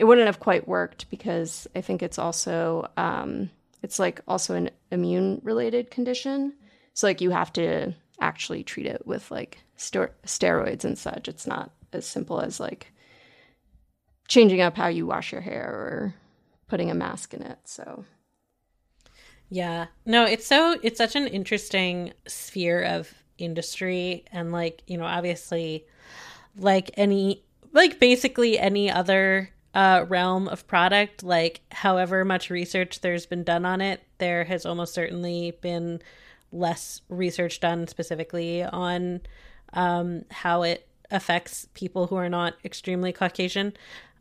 it 0.00 0.04
wouldn't 0.04 0.28
have 0.28 0.40
quite 0.40 0.66
worked 0.66 1.10
because 1.10 1.68
I 1.76 1.82
think 1.82 2.02
it's 2.02 2.18
also 2.18 2.90
um, 2.96 3.50
it's 3.82 3.98
like 3.98 4.22
also 4.26 4.54
an 4.54 4.70
immune 4.90 5.42
related 5.44 5.90
condition. 5.90 6.54
So 6.94 7.06
like 7.06 7.20
you 7.20 7.30
have 7.30 7.52
to 7.54 7.92
actually 8.18 8.62
treat 8.62 8.86
it 8.86 9.06
with 9.06 9.30
like 9.30 9.58
ster- 9.76 10.14
steroids 10.24 10.84
and 10.84 10.96
such. 10.96 11.28
It's 11.28 11.46
not 11.46 11.70
as 11.92 12.06
simple 12.06 12.40
as 12.40 12.58
like 12.58 12.92
changing 14.26 14.62
up 14.62 14.74
how 14.74 14.86
you 14.86 15.06
wash 15.06 15.32
your 15.32 15.42
hair 15.42 15.66
or 15.66 16.14
putting 16.70 16.90
a 16.90 16.94
mask 16.94 17.34
in 17.34 17.42
it. 17.42 17.58
So 17.64 18.04
yeah. 19.50 19.86
No, 20.06 20.24
it's 20.24 20.46
so 20.46 20.78
it's 20.82 20.96
such 20.96 21.16
an 21.16 21.26
interesting 21.26 22.12
sphere 22.26 22.82
of 22.82 23.12
industry 23.36 24.24
and 24.32 24.52
like, 24.52 24.82
you 24.86 24.96
know, 24.96 25.04
obviously 25.04 25.84
like 26.56 26.92
any 26.96 27.42
like 27.72 28.00
basically 28.00 28.58
any 28.58 28.90
other 28.90 29.50
uh, 29.74 30.04
realm 30.08 30.48
of 30.48 30.66
product, 30.66 31.22
like 31.22 31.60
however 31.70 32.24
much 32.24 32.50
research 32.50 33.00
there's 33.00 33.26
been 33.26 33.44
done 33.44 33.64
on 33.64 33.80
it, 33.80 34.02
there 34.18 34.44
has 34.44 34.64
almost 34.64 34.94
certainly 34.94 35.52
been 35.60 36.00
less 36.52 37.02
research 37.08 37.60
done 37.60 37.86
specifically 37.86 38.62
on 38.62 39.20
um, 39.72 40.24
how 40.30 40.62
it 40.62 40.88
affects 41.10 41.68
people 41.74 42.06
who 42.06 42.16
are 42.16 42.28
not 42.28 42.54
extremely 42.64 43.12
Caucasian. 43.12 43.72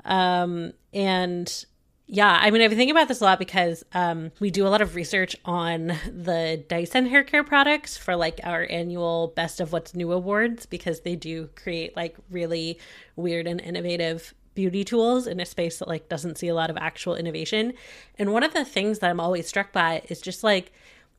Um, 0.05 0.73
and 0.93 1.65
yeah, 2.11 2.39
I 2.41 2.49
mean, 2.49 2.63
I've 2.63 2.71
been 2.71 2.77
thinking 2.79 2.95
about 2.95 3.07
this 3.07 3.21
a 3.21 3.23
lot 3.23 3.37
because 3.37 3.85
um, 3.93 4.31
we 4.39 4.49
do 4.49 4.65
a 4.65 4.69
lot 4.69 4.81
of 4.81 4.95
research 4.95 5.35
on 5.45 5.93
the 6.07 6.63
Dyson 6.67 7.05
hair 7.05 7.23
care 7.23 7.43
products 7.43 7.97
for 7.97 8.15
like 8.15 8.39
our 8.43 8.65
annual 8.67 9.27
Best 9.35 9.59
of 9.61 9.71
What's 9.71 9.93
New 9.93 10.11
awards 10.11 10.65
because 10.65 11.01
they 11.01 11.15
do 11.15 11.51
create 11.55 11.95
like 11.95 12.17
really 12.31 12.79
weird 13.15 13.45
and 13.45 13.61
innovative 13.61 14.33
beauty 14.55 14.83
tools 14.83 15.27
in 15.27 15.39
a 15.39 15.45
space 15.45 15.77
that 15.77 15.87
like 15.87 16.09
doesn't 16.09 16.39
see 16.39 16.47
a 16.47 16.55
lot 16.55 16.71
of 16.71 16.77
actual 16.77 17.15
innovation. 17.15 17.73
And 18.17 18.33
one 18.33 18.41
of 18.41 18.55
the 18.55 18.65
things 18.65 18.97
that 18.99 19.11
I'm 19.11 19.19
always 19.19 19.47
struck 19.47 19.71
by 19.71 20.01
is 20.09 20.19
just 20.19 20.43
like 20.43 20.71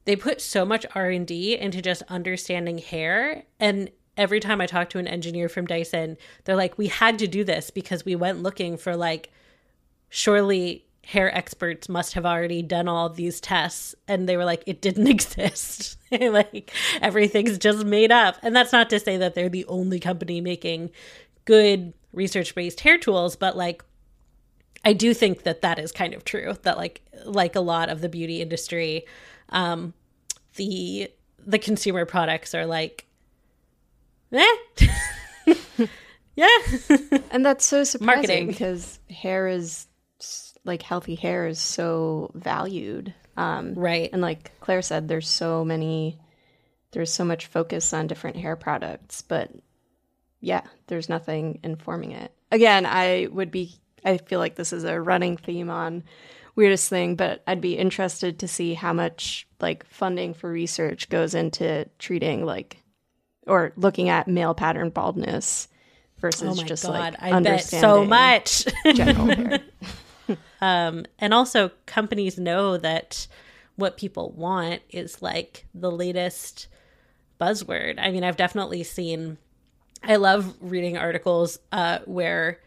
they 0.06 0.16
put 0.16 0.40
so 0.40 0.64
much 0.64 0.84
R&D 0.96 1.56
into 1.56 1.80
just 1.80 2.02
understanding 2.08 2.78
hair 2.78 3.44
and 3.60 3.90
every 4.16 4.40
time 4.40 4.60
I 4.60 4.66
talk 4.66 4.90
to 4.90 4.98
an 4.98 5.06
engineer 5.06 5.48
from 5.48 5.66
Dyson, 5.66 6.16
they're 6.44 6.56
like 6.56 6.76
we 6.76 6.88
had 6.88 7.16
to 7.20 7.28
do 7.28 7.44
this 7.44 7.70
because 7.70 8.04
we 8.04 8.16
went 8.16 8.42
looking 8.42 8.76
for 8.76 8.96
like 8.96 9.30
surely 10.10 10.84
hair 11.10 11.34
experts 11.36 11.88
must 11.88 12.12
have 12.12 12.24
already 12.26 12.62
done 12.62 12.86
all 12.86 13.06
of 13.06 13.16
these 13.16 13.40
tests 13.40 13.96
and 14.06 14.28
they 14.28 14.36
were 14.36 14.44
like 14.44 14.62
it 14.66 14.80
didn't 14.80 15.06
exist 15.08 15.96
like 16.20 16.70
everything's 17.00 17.58
just 17.58 17.84
made 17.84 18.12
up 18.12 18.36
and 18.42 18.54
that's 18.54 18.72
not 18.72 18.90
to 18.90 19.00
say 19.00 19.16
that 19.16 19.34
they're 19.34 19.48
the 19.48 19.64
only 19.66 19.98
company 19.98 20.40
making 20.40 20.90
good 21.46 21.92
research 22.12 22.54
based 22.54 22.80
hair 22.80 22.98
tools 22.98 23.34
but 23.34 23.56
like 23.56 23.82
i 24.84 24.92
do 24.92 25.14
think 25.14 25.42
that 25.42 25.62
that 25.62 25.78
is 25.78 25.90
kind 25.90 26.14
of 26.14 26.24
true 26.24 26.54
that 26.62 26.76
like 26.76 27.00
like 27.24 27.56
a 27.56 27.60
lot 27.60 27.88
of 27.88 28.00
the 28.00 28.08
beauty 28.08 28.40
industry 28.40 29.04
um 29.48 29.92
the 30.56 31.10
the 31.44 31.58
consumer 31.58 32.04
products 32.04 32.54
are 32.54 32.66
like 32.66 33.06
eh. 34.32 34.56
yeah 36.36 36.48
and 37.32 37.44
that's 37.44 37.64
so 37.64 37.82
surprising 37.82 38.16
Marketing. 38.16 38.46
because 38.46 39.00
hair 39.08 39.48
is 39.48 39.88
like 40.70 40.82
healthy 40.82 41.16
hair 41.16 41.48
is 41.48 41.58
so 41.58 42.30
valued 42.34 43.12
um 43.36 43.74
right. 43.74 44.10
and 44.12 44.22
like 44.22 44.52
claire 44.60 44.82
said 44.82 45.08
there's 45.08 45.28
so 45.28 45.64
many 45.64 46.16
there's 46.92 47.12
so 47.12 47.24
much 47.24 47.46
focus 47.46 47.92
on 47.92 48.06
different 48.06 48.36
hair 48.36 48.54
products 48.54 49.22
but 49.22 49.50
yeah 50.40 50.62
there's 50.86 51.08
nothing 51.08 51.58
informing 51.64 52.12
it. 52.12 52.32
Again 52.52 52.86
i 52.86 53.26
would 53.30 53.50
be 53.50 53.74
i 54.04 54.16
feel 54.16 54.38
like 54.38 54.54
this 54.54 54.72
is 54.72 54.84
a 54.84 55.00
running 55.00 55.36
theme 55.36 55.70
on 55.70 56.04
weirdest 56.54 56.88
thing 56.88 57.16
but 57.16 57.42
i'd 57.48 57.60
be 57.60 57.76
interested 57.76 58.38
to 58.38 58.48
see 58.48 58.74
how 58.74 58.92
much 58.92 59.48
like 59.60 59.84
funding 59.86 60.34
for 60.34 60.50
research 60.50 61.08
goes 61.08 61.34
into 61.34 61.88
treating 61.98 62.44
like 62.44 62.78
or 63.46 63.72
looking 63.76 64.08
at 64.08 64.28
male 64.28 64.54
pattern 64.54 64.90
baldness 64.90 65.68
versus 66.18 66.42
oh 66.42 66.54
my 66.54 66.64
just 66.64 66.84
god 66.84 66.92
like 66.92 67.22
i 67.22 67.40
bet 67.40 67.64
so 67.64 68.04
much. 68.04 68.66
general 68.94 69.26
hair 69.34 69.60
um 70.60 71.04
and 71.18 71.32
also 71.34 71.70
companies 71.86 72.38
know 72.38 72.76
that 72.76 73.26
what 73.76 73.96
people 73.96 74.30
want 74.32 74.82
is 74.90 75.22
like 75.22 75.66
the 75.74 75.90
latest 75.90 76.68
buzzword. 77.40 77.94
I 77.98 78.10
mean 78.10 78.24
i've 78.24 78.36
definitely 78.36 78.82
seen 78.82 79.38
i 80.02 80.16
love 80.16 80.54
reading 80.60 80.96
articles 80.98 81.58
uh 81.72 81.98
where 82.04 82.58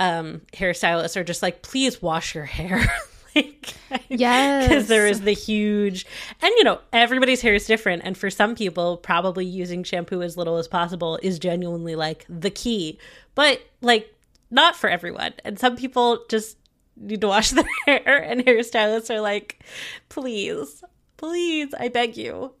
um 0.00 0.42
hairstylists 0.52 1.16
are 1.16 1.24
just 1.24 1.42
like 1.42 1.62
please 1.62 2.02
wash 2.02 2.34
your 2.34 2.44
hair. 2.44 2.80
Like 3.34 3.72
Yes. 4.10 4.68
because 4.68 4.88
there 4.88 5.06
is 5.06 5.22
the 5.22 5.32
huge 5.32 6.04
and 6.42 6.52
you 6.58 6.64
know 6.64 6.80
everybody's 6.92 7.40
hair 7.40 7.54
is 7.54 7.64
different. 7.66 8.02
And 8.04 8.14
for 8.18 8.28
some 8.28 8.54
people 8.54 8.98
probably 8.98 9.46
using 9.46 9.84
shampoo 9.84 10.20
as 10.20 10.36
little 10.36 10.58
as 10.58 10.68
possible 10.68 11.18
is 11.22 11.38
genuinely 11.38 11.94
like 11.96 12.26
the 12.28 12.50
key. 12.50 12.98
But 13.34 13.62
like 13.80 14.14
not 14.50 14.76
for 14.76 14.90
everyone. 14.90 15.32
And 15.46 15.58
some 15.58 15.76
people 15.76 16.24
just 16.28 16.58
need 16.96 17.20
to 17.20 17.28
wash 17.28 17.50
their 17.52 17.64
hair 17.86 18.22
and 18.22 18.44
hairstylists 18.44 19.10
are 19.10 19.20
like 19.20 19.64
please 20.08 20.82
please 21.16 21.72
i 21.78 21.88
beg 21.88 22.16
you 22.16 22.52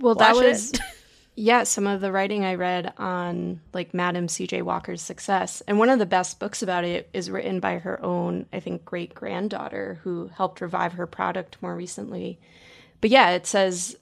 Well, 0.00 0.14
that 0.16 0.34
was 0.34 0.72
yeah, 1.36 1.64
some 1.64 1.86
of 1.88 2.00
the 2.00 2.12
writing 2.12 2.44
I 2.44 2.54
read 2.54 2.92
on 2.96 3.60
like 3.72 3.92
Madam 3.92 4.28
C.J. 4.28 4.62
Walker's 4.62 5.02
success, 5.02 5.62
and 5.66 5.78
one 5.78 5.88
of 5.88 5.98
the 5.98 6.06
best 6.06 6.38
books 6.38 6.62
about 6.62 6.84
it 6.84 7.08
is 7.12 7.30
written 7.30 7.58
by 7.58 7.78
her 7.78 8.00
own, 8.04 8.46
I 8.52 8.60
think, 8.60 8.84
great 8.84 9.14
granddaughter 9.14 9.98
who 10.04 10.28
helped 10.28 10.60
revive 10.60 10.92
her 10.92 11.06
product 11.08 11.56
more 11.60 11.74
recently. 11.74 12.38
But 13.00 13.10
yeah, 13.10 13.30
it 13.30 13.46
says 13.46 13.96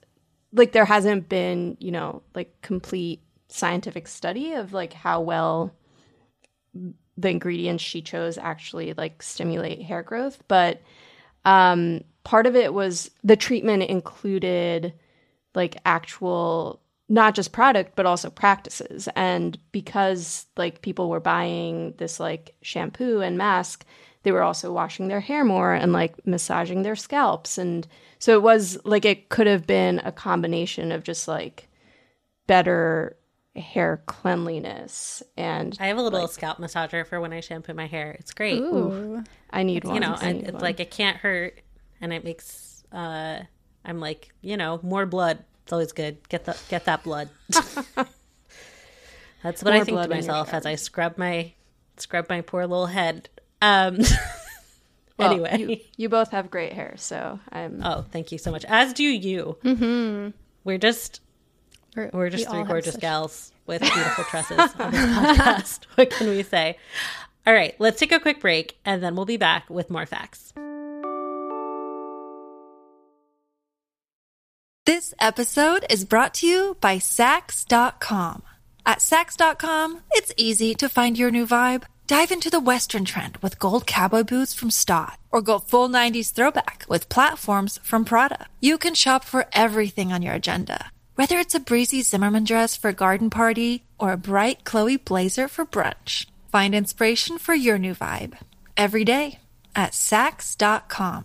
like 0.52 0.72
there 0.72 0.84
hasn't 0.84 1.28
been, 1.30 1.78
you 1.80 1.90
know, 1.90 2.22
like 2.34 2.60
complete 2.60 3.22
scientific 3.48 4.08
study 4.08 4.52
of 4.52 4.72
like 4.74 4.92
how 4.92 5.20
well 5.22 5.74
the 7.16 7.28
ingredients 7.28 7.82
she 7.82 8.02
chose 8.02 8.38
actually 8.38 8.94
like 8.94 9.22
stimulate 9.22 9.82
hair 9.82 10.02
growth, 10.02 10.42
but 10.48 10.80
um 11.44 12.02
part 12.24 12.46
of 12.46 12.54
it 12.54 12.72
was 12.72 13.10
the 13.24 13.36
treatment 13.36 13.82
included 13.82 14.92
like 15.54 15.76
actual 15.84 16.80
not 17.08 17.34
just 17.34 17.52
product 17.52 17.94
but 17.96 18.06
also 18.06 18.30
practices. 18.30 19.08
And 19.16 19.58
because 19.72 20.46
like 20.56 20.82
people 20.82 21.10
were 21.10 21.20
buying 21.20 21.94
this 21.98 22.18
like 22.20 22.54
shampoo 22.62 23.20
and 23.20 23.36
mask 23.36 23.84
they 24.22 24.32
were 24.32 24.42
also 24.42 24.72
washing 24.72 25.08
their 25.08 25.20
hair 25.20 25.44
more 25.44 25.72
and 25.72 25.92
like 25.92 26.26
massaging 26.26 26.82
their 26.82 26.96
scalps. 26.96 27.58
And 27.58 27.86
so 28.18 28.34
it 28.34 28.42
was 28.42 28.78
like 28.84 29.04
it 29.04 29.28
could 29.28 29.46
have 29.46 29.66
been 29.66 30.00
a 30.04 30.12
combination 30.12 30.92
of 30.92 31.02
just 31.02 31.26
like 31.26 31.68
better 32.46 33.16
hair 33.54 34.02
cleanliness 34.06 35.22
and 35.36 35.76
i 35.78 35.88
have 35.88 35.98
a 35.98 36.02
little 36.02 36.26
scalp 36.26 36.56
massager 36.58 37.06
for 37.06 37.20
when 37.20 37.34
i 37.34 37.40
shampoo 37.40 37.74
my 37.74 37.86
hair. 37.86 38.16
It's 38.18 38.32
great. 38.32 38.58
Ooh. 38.58 39.22
i 39.50 39.62
need 39.62 39.84
one 39.84 39.94
you 39.94 40.00
know 40.00 40.16
I 40.18 40.28
and 40.30 40.42
it's 40.42 40.52
one. 40.52 40.62
like 40.62 40.80
it 40.80 40.90
can't 40.90 41.18
hurt 41.18 41.60
and 42.00 42.14
it 42.14 42.24
makes 42.24 42.82
uh 42.92 43.40
i'm 43.84 44.00
like 44.00 44.30
you 44.40 44.56
know 44.56 44.80
more 44.82 45.04
blood. 45.06 45.44
It's 45.64 45.72
always 45.72 45.92
good. 45.92 46.26
Get 46.28 46.44
the 46.46 46.56
get 46.70 46.86
that 46.86 47.04
blood. 47.04 47.28
That's 49.42 49.62
what 49.62 49.72
i 49.74 49.76
think 49.78 49.86
to 49.88 49.92
blood 49.92 50.06
in 50.06 50.10
your 50.12 50.20
myself 50.22 50.54
as 50.54 50.64
i 50.64 50.74
scrub 50.76 51.18
my 51.18 51.52
scrub 51.98 52.28
my 52.30 52.40
poor 52.40 52.62
little 52.66 52.86
head. 52.86 53.28
Um 53.60 53.98
Well, 55.18 55.30
anyway. 55.30 55.58
you, 55.58 55.76
you 55.96 56.08
both 56.08 56.30
have 56.30 56.50
great 56.50 56.72
hair 56.72 56.94
so 56.96 57.38
i'm 57.52 57.82
oh 57.84 58.06
thank 58.10 58.32
you 58.32 58.38
so 58.38 58.50
much. 58.50 58.64
As 58.66 58.94
do 58.94 59.04
you. 59.04 59.58
Mm-hmm. 59.62 60.30
we're 60.64 60.78
just 60.78 61.20
We're, 61.94 62.10
we're 62.12 62.30
just 62.30 62.48
we 62.48 62.56
three 62.56 62.64
gorgeous 62.64 62.94
such- 62.94 63.00
gals 63.00 63.52
with 63.66 63.82
beautiful 63.82 64.24
tresses 64.24 64.58
on 64.58 64.90
this 64.90 65.04
podcast 65.04 65.84
what 65.94 66.10
can 66.10 66.28
we 66.28 66.42
say 66.42 66.78
all 67.46 67.54
right 67.54 67.74
let's 67.78 68.00
take 68.00 68.12
a 68.12 68.18
quick 68.20 68.40
break 68.40 68.78
and 68.84 69.02
then 69.02 69.14
we'll 69.14 69.26
be 69.26 69.36
back 69.36 69.68
with 69.70 69.90
more 69.90 70.06
facts 70.06 70.52
This 74.84 75.14
episode 75.20 75.86
is 75.88 76.04
brought 76.04 76.34
to 76.34 76.46
you 76.46 76.76
by 76.80 76.96
Saks.com. 76.96 78.42
At 78.84 78.98
Saks.com, 78.98 80.00
it's 80.10 80.32
easy 80.36 80.74
to 80.74 80.88
find 80.88 81.16
your 81.16 81.30
new 81.30 81.46
vibe. 81.46 81.84
Dive 82.08 82.32
into 82.32 82.50
the 82.50 82.58
Western 82.60 83.04
trend 83.04 83.36
with 83.38 83.60
gold 83.60 83.86
cowboy 83.86 84.24
boots 84.24 84.52
from 84.52 84.70
Staud, 84.72 85.12
or 85.30 85.40
go 85.40 85.60
full 85.60 85.88
90s 85.88 86.32
throwback 86.32 86.84
with 86.88 87.08
platforms 87.08 87.78
from 87.84 88.04
Prada. 88.04 88.46
You 88.60 88.76
can 88.76 88.94
shop 88.94 89.24
for 89.24 89.46
everything 89.52 90.12
on 90.12 90.20
your 90.20 90.34
agenda, 90.34 90.90
whether 91.14 91.38
it's 91.38 91.54
a 91.54 91.60
breezy 91.60 92.02
Zimmermann 92.02 92.44
dress 92.44 92.76
for 92.76 92.88
a 92.90 92.94
garden 92.94 93.30
party 93.30 93.84
or 93.98 94.12
a 94.12 94.16
bright 94.16 94.64
Chloe 94.64 94.96
blazer 94.96 95.48
for 95.48 95.64
brunch. 95.64 96.26
Find 96.50 96.74
inspiration 96.74 97.38
for 97.38 97.54
your 97.54 97.78
new 97.78 97.94
vibe 97.94 98.38
every 98.76 99.04
day 99.04 99.38
at 99.74 99.92
Saks.com. 99.92 101.24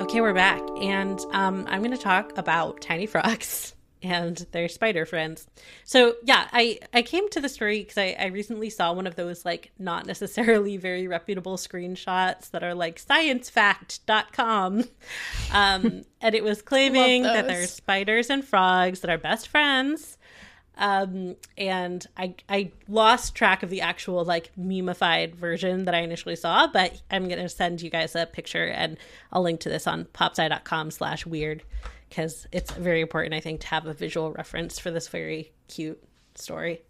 Okay, 0.00 0.20
we're 0.22 0.34
back, 0.34 0.62
and 0.80 1.20
um, 1.32 1.66
I'm 1.68 1.82
going 1.82 1.92
to 1.92 1.96
talk 1.96 2.36
about 2.36 2.80
tiny 2.80 3.06
frogs 3.06 3.74
and 4.02 4.46
their 4.52 4.68
spider 4.68 5.04
friends. 5.04 5.46
So, 5.84 6.16
yeah, 6.24 6.48
I 6.52 6.78
I 6.92 7.02
came 7.02 7.28
to 7.30 7.40
the 7.40 7.48
story 7.48 7.80
because 7.80 7.98
I, 7.98 8.16
I 8.18 8.26
recently 8.26 8.70
saw 8.70 8.92
one 8.92 9.06
of 9.06 9.16
those 9.16 9.44
like 9.44 9.72
not 9.78 10.06
necessarily 10.06 10.76
very 10.76 11.06
reputable 11.06 11.56
screenshots 11.56 12.50
that 12.50 12.62
are 12.62 12.74
like 12.74 13.00
sciencefact.com, 13.00 14.84
um, 15.52 16.04
and 16.20 16.34
it 16.34 16.44
was 16.44 16.62
claiming 16.62 17.22
that 17.22 17.46
there 17.46 17.62
are 17.62 17.66
spiders 17.66 18.30
and 18.30 18.44
frogs 18.44 19.00
that 19.00 19.10
are 19.10 19.18
best 19.18 19.48
friends. 19.48 20.16
Um, 20.80 21.36
and 21.58 22.06
I 22.16 22.34
I 22.48 22.72
lost 22.88 23.34
track 23.34 23.62
of 23.62 23.68
the 23.68 23.82
actual 23.82 24.24
like 24.24 24.50
memeified 24.58 25.34
version 25.34 25.84
that 25.84 25.94
I 25.94 25.98
initially 25.98 26.36
saw, 26.36 26.66
but 26.68 27.02
I'm 27.10 27.28
gonna 27.28 27.50
send 27.50 27.82
you 27.82 27.90
guys 27.90 28.16
a 28.16 28.24
picture 28.24 28.66
and 28.66 28.96
I'll 29.30 29.42
link 29.42 29.60
to 29.60 29.68
this 29.68 29.86
on 29.86 30.06
popsci.com 30.06 30.90
slash 30.90 31.26
weird 31.26 31.62
because 32.10 32.46
it's 32.52 32.70
very 32.72 33.00
important, 33.00 33.34
I 33.34 33.40
think, 33.40 33.60
to 33.62 33.68
have 33.68 33.86
a 33.86 33.94
visual 33.94 34.32
reference 34.32 34.78
for 34.78 34.90
this 34.90 35.08
very 35.08 35.52
cute 35.68 36.02
story. 36.34 36.82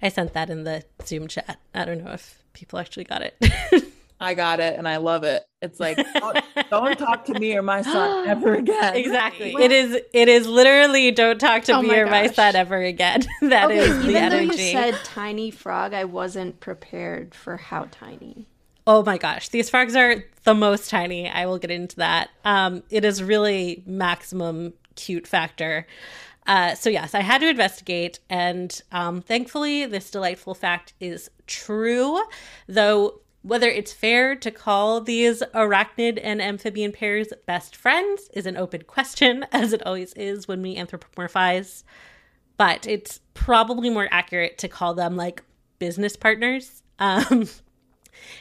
I 0.00 0.10
sent 0.10 0.34
that 0.34 0.50
in 0.50 0.62
the 0.64 0.84
Zoom 1.04 1.26
chat. 1.26 1.58
I 1.74 1.84
don't 1.84 2.04
know 2.04 2.12
if 2.12 2.44
people 2.52 2.78
actually 2.78 3.04
got 3.04 3.22
it. 3.22 3.36
I 4.20 4.34
got 4.34 4.58
it 4.60 4.76
and 4.76 4.88
I 4.88 4.96
love 4.96 5.22
it. 5.24 5.44
It's 5.62 5.78
like 5.80 5.96
don't, 5.96 6.38
don't 6.70 6.98
talk 6.98 7.24
to 7.26 7.34
me 7.38 7.56
or 7.56 7.62
my 7.62 7.82
son 7.82 8.26
ever 8.28 8.54
again. 8.54 8.96
exactly. 8.96 9.54
It 9.54 9.70
is 9.72 10.00
it 10.12 10.28
is 10.28 10.46
literally 10.46 11.10
don't 11.12 11.38
talk 11.40 11.64
to 11.64 11.74
Oh 11.74 11.82
me 11.82 11.88
my 11.88 11.98
or 11.98 12.06
my 12.06 12.26
son 12.26 12.56
ever 12.56 12.78
again. 12.82 13.22
That 13.42 13.70
is 13.70 13.88
Okay, 13.90 14.06
the 14.06 14.10
even 14.10 14.28
though 14.30 14.38
you 14.40 14.52
said 14.58 14.94
tiny 15.04 15.50
frog, 15.52 15.94
I 15.94 16.04
wasn't 16.04 16.58
prepared 16.60 17.34
for 17.34 17.56
how 17.56 17.86
tiny. 17.90 18.48
Oh 18.88 19.02
my 19.04 19.18
gosh, 19.18 19.50
these 19.50 19.68
frogs 19.68 19.94
are 19.94 20.24
the 20.44 20.54
most 20.54 20.88
tiny. 20.88 21.28
I 21.28 21.44
will 21.44 21.58
get 21.58 21.70
into 21.70 21.96
that. 21.96 22.30
Um, 22.42 22.82
it 22.88 23.04
is 23.04 23.22
really 23.22 23.82
maximum 23.84 24.72
cute 24.94 25.26
factor. 25.26 25.86
Uh, 26.46 26.74
so 26.74 26.88
yes, 26.88 27.14
I 27.14 27.20
had 27.20 27.42
to 27.42 27.50
investigate, 27.50 28.18
and 28.30 28.80
um, 28.90 29.20
thankfully, 29.20 29.84
this 29.84 30.10
delightful 30.10 30.54
fact 30.54 30.94
is 31.00 31.30
true. 31.46 32.18
Though 32.66 33.20
whether 33.42 33.68
it's 33.68 33.92
fair 33.92 34.34
to 34.36 34.50
call 34.50 35.02
these 35.02 35.42
arachnid 35.54 36.18
and 36.22 36.40
amphibian 36.40 36.92
pairs 36.92 37.28
best 37.44 37.76
friends 37.76 38.30
is 38.32 38.46
an 38.46 38.56
open 38.56 38.84
question, 38.84 39.44
as 39.52 39.74
it 39.74 39.84
always 39.84 40.14
is 40.14 40.48
when 40.48 40.62
we 40.62 40.76
anthropomorphize 40.76 41.84
but 42.56 42.86
it's 42.88 43.20
probably 43.34 43.88
more 43.88 44.08
accurate 44.10 44.58
to 44.58 44.66
call 44.66 44.92
them 44.92 45.14
like 45.14 45.42
business 45.78 46.16
partners, 46.16 46.82
um, 46.98 47.48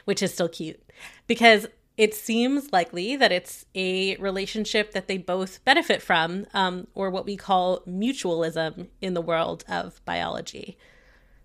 which 0.05 0.22
is 0.22 0.34
still 0.34 0.49
cute 0.49 0.82
because 1.28 1.68
it 1.97 2.13
seems 2.13 2.72
likely 2.72 3.15
that 3.15 3.32
it's 3.32 3.65
a 3.74 4.15
relationship 4.18 4.91
that 4.91 5.07
they 5.07 5.18
both 5.18 5.63
benefit 5.65 6.01
from, 6.01 6.45
um, 6.53 6.88
or 6.93 7.09
what 7.09 7.26
we 7.26 7.36
call 7.36 7.82
mutualism 7.82 8.88
in 9.01 9.15
the 9.15 9.22
world 9.22 9.65
of 9.68 9.99
biology. 10.05 10.78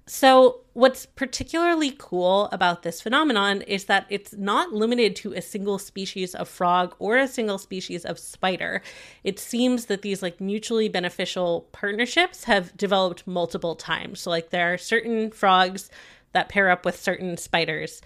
So, 0.04 0.62
what's 0.72 1.06
particularly 1.06 1.94
cool 1.96 2.48
about 2.50 2.82
this 2.82 3.00
phenomenon 3.00 3.62
is 3.62 3.84
that 3.84 4.04
it's 4.10 4.34
not 4.34 4.72
limited 4.72 5.14
to 5.16 5.32
a 5.32 5.40
single 5.40 5.78
species 5.78 6.34
of 6.34 6.48
frog 6.48 6.96
or 6.98 7.16
a 7.16 7.28
single 7.28 7.56
species 7.56 8.04
of 8.04 8.18
spider. 8.18 8.82
It 9.22 9.38
seems 9.38 9.86
that 9.86 10.02
these 10.02 10.20
like 10.20 10.40
mutually 10.40 10.88
beneficial 10.88 11.68
partnerships 11.70 12.44
have 12.44 12.76
developed 12.76 13.26
multiple 13.28 13.76
times. 13.76 14.20
So, 14.20 14.30
like, 14.30 14.50
there 14.50 14.74
are 14.74 14.78
certain 14.78 15.30
frogs 15.30 15.88
that 16.33 16.49
pair 16.49 16.70
up 16.70 16.85
with 16.85 16.99
certain 17.01 17.37
spiders, 17.37 18.01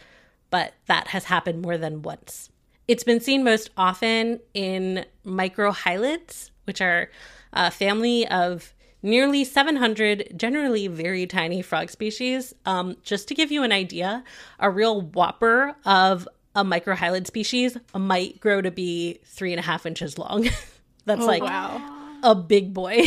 but 0.50 0.74
that 0.86 1.08
has 1.08 1.24
happened 1.24 1.62
more 1.62 1.78
than 1.78 2.02
once. 2.02 2.50
It's 2.88 3.04
been 3.04 3.20
seen 3.20 3.42
most 3.44 3.70
often 3.76 4.40
in 4.54 5.04
microhylids, 5.24 6.50
which 6.64 6.80
are 6.80 7.10
a 7.52 7.70
family 7.70 8.26
of 8.28 8.72
nearly 9.02 9.44
700 9.44 10.32
generally 10.36 10.86
very 10.88 11.26
tiny 11.26 11.62
frog 11.62 11.90
species. 11.90 12.54
Um, 12.64 12.96
just 13.02 13.28
to 13.28 13.34
give 13.34 13.50
you 13.50 13.62
an 13.62 13.72
idea, 13.72 14.24
a 14.58 14.70
real 14.70 15.00
whopper 15.02 15.74
of 15.84 16.28
a 16.54 16.64
microhylid 16.64 17.26
species 17.26 17.76
might 17.94 18.40
grow 18.40 18.60
to 18.62 18.70
be 18.70 19.18
three 19.24 19.52
and 19.52 19.60
a 19.60 19.62
half 19.62 19.84
inches 19.86 20.18
long. 20.18 20.48
That's 21.04 21.22
Oh, 21.22 21.26
like 21.26 21.42
wow. 21.42 22.18
a 22.22 22.34
big 22.34 22.72
boy. 22.72 23.04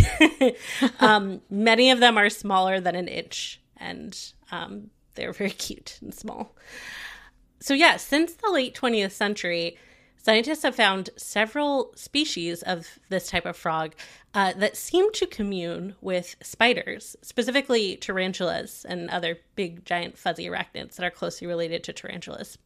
um, 0.99 1.41
many 1.49 1.91
of 1.91 1.99
them 1.99 2.17
are 2.17 2.29
smaller 2.29 2.79
than 2.79 2.95
an 2.95 3.07
inch, 3.07 3.59
and 3.77 4.17
um, 4.51 4.89
they're 5.19 5.33
very 5.33 5.49
cute 5.67 5.99
and 6.01 6.13
small. 6.13 6.55
So, 7.59 7.73
yeah, 7.73 7.97
since 7.97 8.33
the 8.33 8.49
late 8.49 8.73
20th 8.73 9.11
century, 9.11 9.77
scientists 10.15 10.63
have 10.63 10.75
found 10.75 11.09
several 11.17 11.91
species 11.95 12.63
of 12.63 12.99
this 13.09 13.27
type 13.27 13.45
of 13.45 13.57
frog 13.57 13.95
uh, 14.33 14.53
that 14.53 14.77
seem 14.77 15.11
to 15.13 15.27
commune 15.27 15.95
with 16.01 16.35
spiders, 16.41 17.17
specifically 17.21 17.97
tarantulas 17.97 18.85
and 18.87 19.09
other 19.09 19.39
big, 19.55 19.83
giant, 19.85 20.17
fuzzy 20.17 20.45
arachnids 20.45 20.95
that 20.95 21.05
are 21.05 21.11
closely 21.11 21.47
related 21.47 21.83
to 21.83 21.93
tarantulas. 21.93 22.57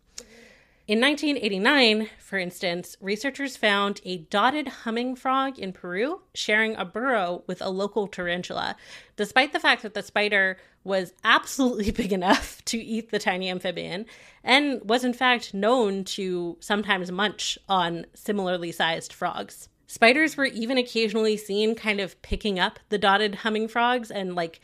In 0.86 0.99
1989, 0.99 2.10
for 2.20 2.38
instance, 2.38 2.97
researchers 2.99 3.56
found 3.56 4.01
a 4.04 4.18
dotted 4.18 4.68
humming 4.68 5.16
frog 5.16 5.58
in 5.58 5.72
Peru 5.72 6.24
sharing 6.36 6.76
a 6.76 6.84
burrow 6.84 7.43
with 7.47 7.62
a 7.62 7.70
local 7.70 8.06
tarantula, 8.06 8.76
despite 9.16 9.54
the 9.54 9.62
fact 9.62 9.82
that 9.84 9.93
the 9.93 10.04
spider 10.04 10.58
was 10.84 11.13
absolutely 11.23 11.91
big 12.03 12.13
enough 12.13 12.63
to 12.65 12.77
eat 12.77 13.11
the 13.11 13.19
tiny 13.19 13.49
amphibian 13.49 14.05
and 14.43 14.81
was 14.84 15.03
in 15.03 15.13
fact 15.13 15.53
known 15.53 16.03
to 16.03 16.57
sometimes 16.59 17.11
munch 17.11 17.57
on 17.69 18.05
similarly 18.13 18.71
sized 18.71 19.13
frogs. 19.13 19.69
Spiders 19.88 20.36
were 20.38 20.45
even 20.45 20.77
occasionally 20.77 21.38
seen 21.38 21.75
kind 21.75 21.99
of 21.99 22.19
picking 22.21 22.59
up 22.59 22.79
the 22.89 22.97
dotted 22.97 23.36
humming 23.36 23.67
frogs 23.67 24.09
and 24.09 24.36
like 24.36 24.59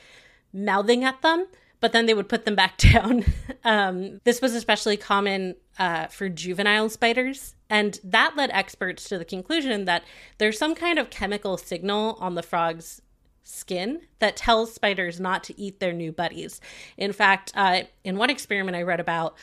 mouthing 0.51 1.03
at 1.03 1.21
them, 1.21 1.45
but 1.79 1.91
then 1.91 2.05
they 2.05 2.13
would 2.13 2.29
put 2.29 2.45
them 2.45 2.55
back 2.55 2.77
down. 2.91 3.25
um, 3.63 4.19
this 4.23 4.41
was 4.41 4.55
especially 4.55 4.97
common 4.97 5.55
uh, 5.77 6.07
for 6.07 6.29
juvenile 6.29 6.89
spiders, 6.89 7.55
and 7.69 7.99
that 8.03 8.35
led 8.35 8.49
experts 8.51 9.07
to 9.09 9.17
the 9.17 9.25
conclusion 9.25 9.85
that 9.85 10.03
there's 10.39 10.57
some 10.57 10.75
kind 10.75 10.99
of 10.99 11.09
chemical 11.09 11.57
signal 11.57 12.17
on 12.19 12.35
the 12.35 12.43
frog's 12.43 13.01
skin 13.43 14.01
that 14.19 14.35
tells 14.35 14.73
spiders 14.73 15.19
not 15.19 15.43
to 15.45 15.59
eat 15.59 15.79
their 15.79 15.93
new 15.93 16.11
buddies. 16.11 16.61
In 16.97 17.13
fact, 17.13 17.51
uh, 17.55 17.83
in 18.03 18.17
one 18.17 18.29
experiment 18.29 18.77
I 18.77 18.83
read 18.83 18.99
about, 18.99 19.35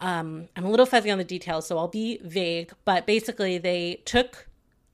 um, 0.00 0.48
I'm 0.56 0.64
a 0.64 0.70
little 0.70 0.86
fuzzy 0.86 1.10
on 1.10 1.18
the 1.18 1.24
details, 1.24 1.66
so 1.66 1.78
I'll 1.78 1.88
be 1.88 2.18
vague, 2.24 2.72
but 2.84 3.06
basically, 3.06 3.58
they 3.58 4.02
took 4.04 4.48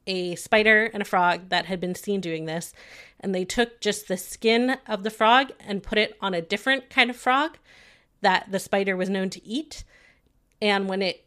a 0.07 0.35
spider 0.35 0.91
and 0.93 1.03
a 1.03 1.05
frog 1.05 1.51
that 1.51 1.67
had 1.67 1.81
been 1.81 1.95
seen 1.95 2.21
doing 2.21 2.45
this, 2.45 2.73
and 3.21 3.35
they 3.35 3.45
took 3.45 3.81
just 3.81 4.09
the 4.09 4.17
skin 4.17 4.77
of 4.87 5.03
the 5.03 5.11
frog 5.11 5.53
and 5.61 5.83
put 5.83 5.99
it 5.99 6.17
on 6.21 6.35
a 6.35 6.43
different 6.43 6.91
kind 6.91 7.11
of 7.11 7.17
frog 7.17 7.59
that 8.21 8.51
the 8.51 8.59
spider 8.59 8.97
was 8.97 9.09
known 9.09 9.31
to 9.31 9.47
eat. 9.47 9.85
And 10.61 10.89
when 10.89 11.03
it 11.03 11.25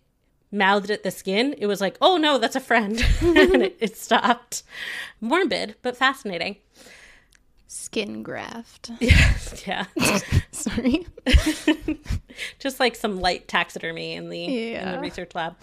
mouthed 0.51 0.91
at 0.91 1.03
the 1.03 1.11
skin, 1.11 1.55
it 1.57 1.67
was 1.67 1.81
like, 1.81 1.97
oh 2.01 2.17
no, 2.17 2.37
that's 2.37 2.55
a 2.55 2.59
friend. 2.59 3.03
and 3.21 3.63
it, 3.63 3.77
it 3.79 3.97
stopped. 3.97 4.63
Morbid, 5.21 5.75
but 5.81 5.97
fascinating. 5.97 6.57
Skin 7.73 8.21
graft. 8.21 8.91
Yes, 8.99 9.63
yeah. 9.65 9.85
Sorry. 10.51 11.07
just 12.59 12.81
like 12.81 12.97
some 12.97 13.21
light 13.21 13.47
taxidermy 13.47 14.13
in 14.13 14.27
the 14.27 14.73
in 14.75 14.91
the 14.91 14.99
research 14.99 15.33
lab. 15.33 15.55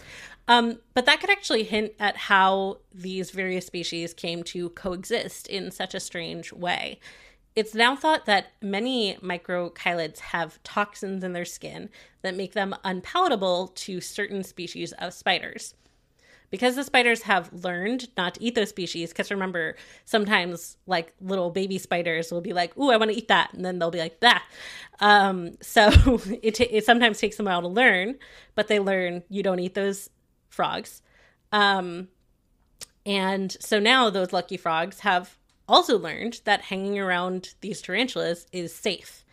Um, 0.49 0.79
but 0.95 1.05
that 1.05 1.21
could 1.21 1.29
actually 1.29 1.65
hint 1.65 1.93
at 2.01 2.17
how 2.17 2.79
these 2.95 3.31
various 3.31 3.67
species 3.67 4.15
came 4.15 4.43
to 4.45 4.71
coexist 4.71 5.49
in 5.49 5.71
such 5.71 5.95
a 5.95 6.01
strange 6.01 6.51
way. 6.51 6.99
It's 7.55 7.75
now 7.75 7.95
thought 7.95 8.25
that 8.25 8.53
many 8.63 9.17
microhylids 9.17 10.21
have 10.21 10.63
toxins 10.63 11.23
in 11.23 11.35
their 11.35 11.45
skin 11.45 11.91
that 12.23 12.35
make 12.35 12.55
them 12.55 12.75
unpalatable 12.85 13.69
to 13.69 14.01
certain 14.01 14.43
species 14.45 14.93
of 14.93 15.13
spiders. 15.13 15.75
Because 16.51 16.77
the 16.77 16.85
spiders 16.85 17.23
have 17.23 17.53
learned 17.53 18.09
not 18.17 18.35
to 18.35 18.43
eat 18.43 18.55
those 18.55 18.71
species, 18.71 19.11
because 19.11 19.31
remember, 19.31 19.77
sometimes 20.05 20.77
like 20.87 21.13
little 21.21 21.51
baby 21.51 21.79
spiders 21.79 22.33
will 22.33 22.41
be 22.41 22.53
like, 22.53 22.77
"Ooh, 22.79 22.91
I 22.91 22.97
want 22.97 23.11
to 23.11 23.17
eat 23.17 23.29
that," 23.29 23.53
and 23.53 23.65
then 23.65 23.79
they'll 23.79 23.91
be 23.91 23.99
like, 23.99 24.19
"Bah." 24.21 24.41
Um, 25.01 25.59
so 25.61 25.91
it 26.43 26.55
ta- 26.55 26.65
it 26.71 26.85
sometimes 26.85 27.19
takes 27.19 27.37
them 27.37 27.47
a 27.47 27.51
while 27.51 27.63
to 27.63 27.69
learn, 27.69 28.17
but 28.55 28.69
they 28.69 28.79
learn 28.81 29.23
you 29.29 29.43
don't 29.43 29.61
eat 29.61 29.75
those 29.75 30.09
frogs. 30.49 31.03
Um, 31.53 32.09
and 33.05 33.57
so 33.61 33.79
now 33.79 34.11
those 34.11 34.33
lucky 34.33 34.57
frogs 34.57 35.01
have 35.01 35.39
also 35.69 35.99
learned 35.99 36.41
that 36.45 36.63
hanging 36.63 36.99
around 36.99 37.55
these 37.61 37.81
tarantulas 37.81 38.47
is 38.53 38.75
safe. 38.75 39.25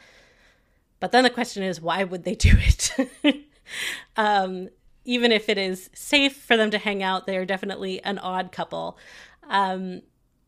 But 0.99 1.11
then 1.11 1.24
the 1.24 1.30
question 1.30 1.63
is, 1.63 1.82
why 1.82 2.03
would 2.03 2.24
they 2.24 2.36
do 2.36 2.51
it? 2.53 3.45
um, 4.18 4.70
even 5.06 5.32
if 5.32 5.47
it 5.47 5.58
is 5.58 5.89
safe 5.93 6.36
for 6.36 6.58
them 6.58 6.72
to 6.72 6.78
hang 6.78 7.01
out, 7.01 7.26
they 7.26 7.38
are 7.38 7.45
definitely 7.45 8.03
an 8.03 8.18
odd 8.20 8.51
couple. 8.51 8.97
Um, 9.47 10.01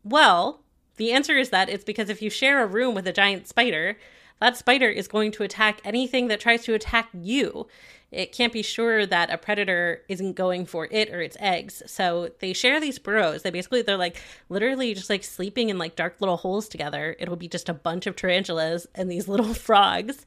well, 0.04 0.62
the 0.98 1.12
answer 1.12 1.38
is 1.38 1.50
that 1.50 1.70
it's 1.70 1.84
because 1.84 2.10
if 2.10 2.22
you 2.22 2.30
share 2.30 2.62
a 2.62 2.68
room 2.68 2.96
with 2.96 3.08
a 3.08 3.14
giant 3.14 3.48
spider, 3.48 3.98
that 4.40 4.58
spider 4.58 4.90
is 4.90 5.08
going 5.08 5.32
to 5.34 5.44
attack 5.44 5.82
anything 5.84 6.28
that 6.28 6.40
tries 6.40 6.64
to 6.64 6.74
attack 6.74 7.10
you. 7.14 7.68
It 8.10 8.32
can't 8.32 8.54
be 8.54 8.62
sure 8.62 9.06
that 9.06 9.30
a 9.30 9.38
predator 9.38 10.04
isn't 10.08 10.38
going 10.38 10.66
for 10.66 10.88
it 10.90 11.10
or 11.10 11.22
its 11.22 11.36
eggs. 11.42 11.84
So 11.88 12.30
they 12.40 12.54
share 12.54 12.80
these 12.80 13.00
burrows. 13.00 13.44
They 13.44 13.50
basically 13.50 13.82
they're 13.82 13.98
like 13.98 14.22
literally 14.48 14.94
just 14.94 15.10
like 15.10 15.26
sleeping 15.26 15.70
in 15.70 15.78
like 15.78 15.98
dark 15.98 16.22
little 16.22 16.38
holes 16.38 16.70
together. 16.70 17.18
It'll 17.20 17.36
be 17.36 17.50
just 17.50 17.68
a 17.68 17.74
bunch 17.74 18.08
of 18.08 18.16
tarantulas 18.16 18.88
and 18.96 19.12
these 19.12 19.28
little 19.28 19.54
frogs. 19.54 20.26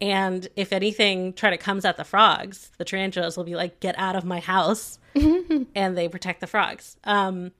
And 0.00 0.48
if 0.56 0.72
anything 0.72 1.32
try 1.32 1.50
to 1.50 1.56
comes 1.56 1.84
at 1.84 1.96
the 1.96 2.04
frogs, 2.04 2.70
the 2.78 2.84
tarantulas 2.84 3.36
will 3.36 3.44
be 3.44 3.54
like, 3.54 3.80
"Get 3.80 3.98
out 3.98 4.16
of 4.16 4.24
my 4.24 4.40
house," 4.40 4.98
and 5.14 5.96
they 5.96 6.08
protect 6.08 6.40
the 6.40 6.46
frogs. 6.46 6.96
Um, 7.04 7.52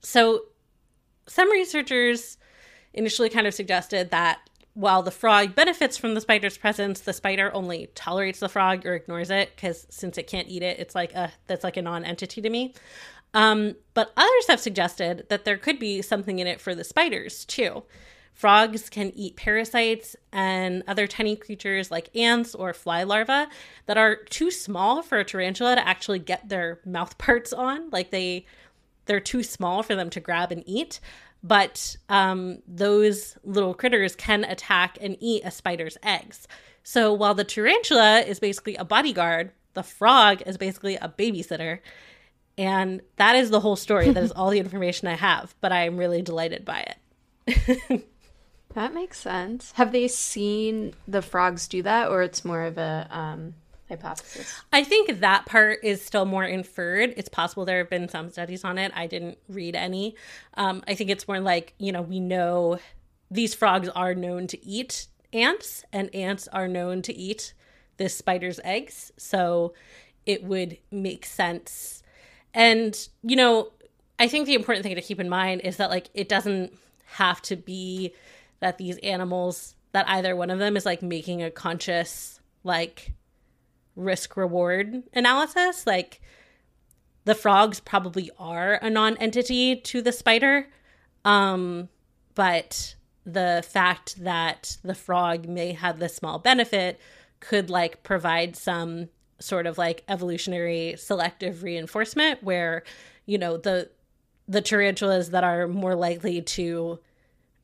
so 0.00 0.42
some 1.26 1.50
researchers 1.50 2.38
initially 2.92 3.28
kind 3.28 3.46
of 3.46 3.54
suggested 3.54 4.10
that 4.10 4.40
while 4.74 5.02
the 5.02 5.10
frog 5.10 5.54
benefits 5.54 5.96
from 5.96 6.14
the 6.14 6.20
spider's 6.20 6.58
presence, 6.58 7.00
the 7.00 7.12
spider 7.12 7.54
only 7.54 7.88
tolerates 7.94 8.40
the 8.40 8.48
frog 8.48 8.84
or 8.84 8.94
ignores 8.94 9.30
it 9.30 9.52
because 9.54 9.86
since 9.88 10.18
it 10.18 10.26
can't 10.26 10.48
eat 10.48 10.62
it, 10.62 10.78
it's 10.80 10.94
like 10.94 11.14
a 11.14 11.32
that's 11.46 11.64
like 11.64 11.76
a 11.76 11.82
non-entity 11.82 12.40
to 12.42 12.50
me. 12.50 12.74
Um, 13.34 13.76
but 13.94 14.12
others 14.16 14.46
have 14.48 14.60
suggested 14.60 15.26
that 15.28 15.44
there 15.44 15.58
could 15.58 15.78
be 15.78 16.02
something 16.02 16.38
in 16.38 16.46
it 16.46 16.60
for 16.60 16.74
the 16.74 16.84
spiders 16.84 17.44
too. 17.44 17.84
Frogs 18.34 18.90
can 18.90 19.12
eat 19.14 19.36
parasites 19.36 20.16
and 20.32 20.82
other 20.88 21.06
tiny 21.06 21.36
creatures 21.36 21.92
like 21.92 22.14
ants 22.16 22.52
or 22.54 22.72
fly 22.72 23.04
larvae 23.04 23.48
that 23.86 23.96
are 23.96 24.16
too 24.16 24.50
small 24.50 25.02
for 25.02 25.18
a 25.18 25.24
tarantula 25.24 25.76
to 25.76 25.86
actually 25.86 26.18
get 26.18 26.48
their 26.48 26.80
mouth 26.84 27.16
parts 27.18 27.52
on. 27.52 27.88
Like 27.90 28.10
they 28.10 28.44
they're 29.06 29.20
too 29.20 29.42
small 29.42 29.82
for 29.82 29.94
them 29.94 30.10
to 30.10 30.20
grab 30.20 30.50
and 30.50 30.64
eat. 30.66 30.98
But 31.44 31.96
um, 32.08 32.62
those 32.66 33.36
little 33.44 33.74
critters 33.74 34.16
can 34.16 34.44
attack 34.44 34.98
and 35.00 35.16
eat 35.20 35.42
a 35.44 35.50
spider's 35.50 35.96
eggs. 36.02 36.48
So 36.82 37.12
while 37.12 37.34
the 37.34 37.44
tarantula 37.44 38.20
is 38.20 38.40
basically 38.40 38.76
a 38.76 38.84
bodyguard, 38.84 39.52
the 39.74 39.82
frog 39.82 40.42
is 40.46 40.56
basically 40.56 40.96
a 40.96 41.14
babysitter. 41.16 41.80
And 42.56 43.02
that 43.16 43.36
is 43.36 43.50
the 43.50 43.60
whole 43.60 43.76
story. 43.76 44.10
that 44.10 44.22
is 44.22 44.32
all 44.36 44.50
the 44.50 44.58
information 44.58 45.06
I 45.06 45.14
have, 45.14 45.54
but 45.60 45.70
I 45.70 45.84
am 45.84 45.98
really 45.98 46.22
delighted 46.22 46.64
by 46.64 46.94
it. 47.46 48.08
That 48.74 48.92
makes 48.92 49.20
sense. 49.20 49.72
Have 49.72 49.92
they 49.92 50.08
seen 50.08 50.94
the 51.06 51.22
frogs 51.22 51.68
do 51.68 51.82
that, 51.82 52.08
or 52.08 52.22
it's 52.22 52.44
more 52.44 52.62
of 52.62 52.76
a 52.76 53.06
um, 53.10 53.54
hypothesis? 53.88 54.52
I 54.72 54.82
think 54.82 55.20
that 55.20 55.46
part 55.46 55.78
is 55.84 56.02
still 56.02 56.24
more 56.24 56.44
inferred. 56.44 57.14
It's 57.16 57.28
possible 57.28 57.64
there 57.64 57.78
have 57.78 57.90
been 57.90 58.08
some 58.08 58.30
studies 58.30 58.64
on 58.64 58.78
it. 58.78 58.90
I 58.96 59.06
didn't 59.06 59.38
read 59.48 59.76
any. 59.76 60.16
Um, 60.54 60.82
I 60.88 60.94
think 60.94 61.10
it's 61.10 61.28
more 61.28 61.38
like, 61.38 61.74
you 61.78 61.92
know, 61.92 62.02
we 62.02 62.18
know 62.18 62.80
these 63.30 63.54
frogs 63.54 63.88
are 63.90 64.14
known 64.14 64.48
to 64.48 64.66
eat 64.66 65.06
ants, 65.32 65.84
and 65.92 66.12
ants 66.12 66.48
are 66.48 66.66
known 66.66 67.00
to 67.02 67.14
eat 67.16 67.54
this 67.96 68.16
spider's 68.16 68.58
eggs. 68.64 69.12
So 69.16 69.72
it 70.26 70.42
would 70.42 70.78
make 70.90 71.26
sense. 71.26 72.02
And, 72.52 73.08
you 73.22 73.36
know, 73.36 73.70
I 74.18 74.26
think 74.26 74.46
the 74.46 74.54
important 74.54 74.84
thing 74.84 74.96
to 74.96 75.02
keep 75.02 75.20
in 75.20 75.28
mind 75.28 75.60
is 75.60 75.76
that, 75.76 75.90
like, 75.90 76.08
it 76.12 76.28
doesn't 76.28 76.76
have 77.06 77.40
to 77.42 77.54
be 77.54 78.12
that 78.60 78.78
these 78.78 78.98
animals, 78.98 79.74
that 79.92 80.08
either 80.08 80.34
one 80.34 80.50
of 80.50 80.58
them 80.58 80.76
is 80.76 80.86
like 80.86 81.02
making 81.02 81.42
a 81.42 81.50
conscious, 81.50 82.40
like, 82.62 83.12
risk 83.96 84.36
reward 84.36 85.02
analysis. 85.12 85.86
Like, 85.86 86.20
the 87.24 87.34
frogs 87.34 87.80
probably 87.80 88.30
are 88.38 88.74
a 88.74 88.90
non 88.90 89.16
entity 89.18 89.76
to 89.76 90.02
the 90.02 90.12
spider. 90.12 90.68
Um, 91.24 91.88
but 92.34 92.96
the 93.24 93.64
fact 93.66 94.22
that 94.22 94.76
the 94.82 94.94
frog 94.94 95.48
may 95.48 95.72
have 95.72 95.98
this 95.98 96.14
small 96.14 96.38
benefit 96.38 97.00
could 97.40 97.70
like 97.70 98.02
provide 98.02 98.56
some 98.56 99.08
sort 99.38 99.66
of 99.66 99.78
like 99.78 100.04
evolutionary 100.08 100.94
selective 100.96 101.62
reinforcement 101.62 102.42
where 102.42 102.82
you 103.26 103.38
know 103.38 103.56
the 103.56 103.90
the 104.46 104.60
tarantulas 104.60 105.30
that 105.30 105.44
are 105.44 105.66
more 105.66 105.94
likely 105.94 106.42
to 106.42 106.98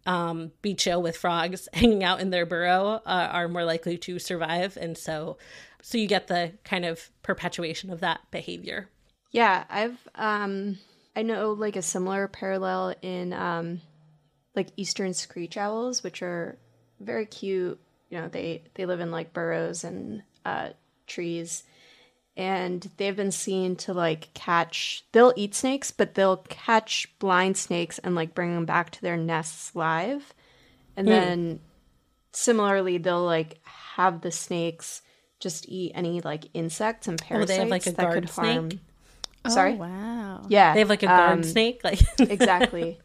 um, 0.06 0.52
be 0.62 0.74
chill 0.74 1.02
with 1.02 1.16
frogs 1.16 1.68
hanging 1.74 2.04
out 2.04 2.20
in 2.20 2.30
their 2.30 2.46
burrow 2.46 3.00
uh, 3.06 3.28
are 3.32 3.48
more 3.48 3.64
likely 3.64 3.98
to 3.98 4.18
survive. 4.18 4.76
And 4.80 4.96
so 4.96 5.36
so 5.82 5.98
you 5.98 6.06
get 6.06 6.26
the 6.26 6.52
kind 6.64 6.84
of 6.84 7.10
perpetuation 7.22 7.90
of 7.90 8.00
that 8.00 8.20
behavior. 8.30 8.88
Yeah 9.32 9.64
i've 9.70 10.08
um 10.16 10.78
i 11.14 11.22
know 11.22 11.52
like 11.52 11.76
a 11.76 11.82
similar 11.82 12.26
parallel 12.28 12.94
in 13.00 13.32
um 13.32 13.80
like 14.56 14.68
eastern 14.76 15.14
screech 15.14 15.56
owls 15.56 16.02
which 16.02 16.22
are 16.22 16.58
very 16.98 17.26
cute. 17.26 17.80
You 18.10 18.20
know 18.20 18.28
they 18.28 18.64
they 18.74 18.86
live 18.86 19.00
in 19.00 19.10
like 19.10 19.32
burrows 19.32 19.84
and 19.84 20.22
uh 20.44 20.70
trees 21.06 21.62
and 22.40 22.88
they've 22.96 23.16
been 23.16 23.30
seen 23.30 23.76
to 23.76 23.92
like 23.92 24.32
catch 24.32 25.04
they'll 25.12 25.34
eat 25.36 25.54
snakes 25.54 25.90
but 25.90 26.14
they'll 26.14 26.38
catch 26.48 27.06
blind 27.18 27.58
snakes 27.58 27.98
and 27.98 28.14
like 28.14 28.34
bring 28.34 28.54
them 28.54 28.64
back 28.64 28.88
to 28.90 29.02
their 29.02 29.18
nests 29.18 29.76
live. 29.76 30.32
And 30.96 31.06
mm. 31.06 31.10
then 31.10 31.60
similarly 32.32 32.96
they'll 32.96 33.24
like 33.24 33.60
have 33.64 34.22
the 34.22 34.30
snakes 34.30 35.02
just 35.38 35.68
eat 35.68 35.92
any 35.94 36.22
like 36.22 36.46
insects 36.54 37.08
and 37.08 37.20
parasites 37.20 37.50
oh, 37.50 37.54
they 37.54 37.60
have 37.60 37.68
like 37.68 37.86
a 37.86 37.92
that 37.92 38.12
could 38.14 38.30
harm 38.30 38.70
snake? 38.70 38.80
sorry? 39.48 39.72
Oh, 39.74 39.76
wow. 39.76 40.46
Yeah 40.48 40.72
they 40.72 40.78
have 40.80 40.88
like 40.88 41.02
a 41.02 41.08
guard 41.08 41.32
um, 41.32 41.42
snake? 41.42 41.82
Like 41.84 42.00
exactly. 42.20 42.98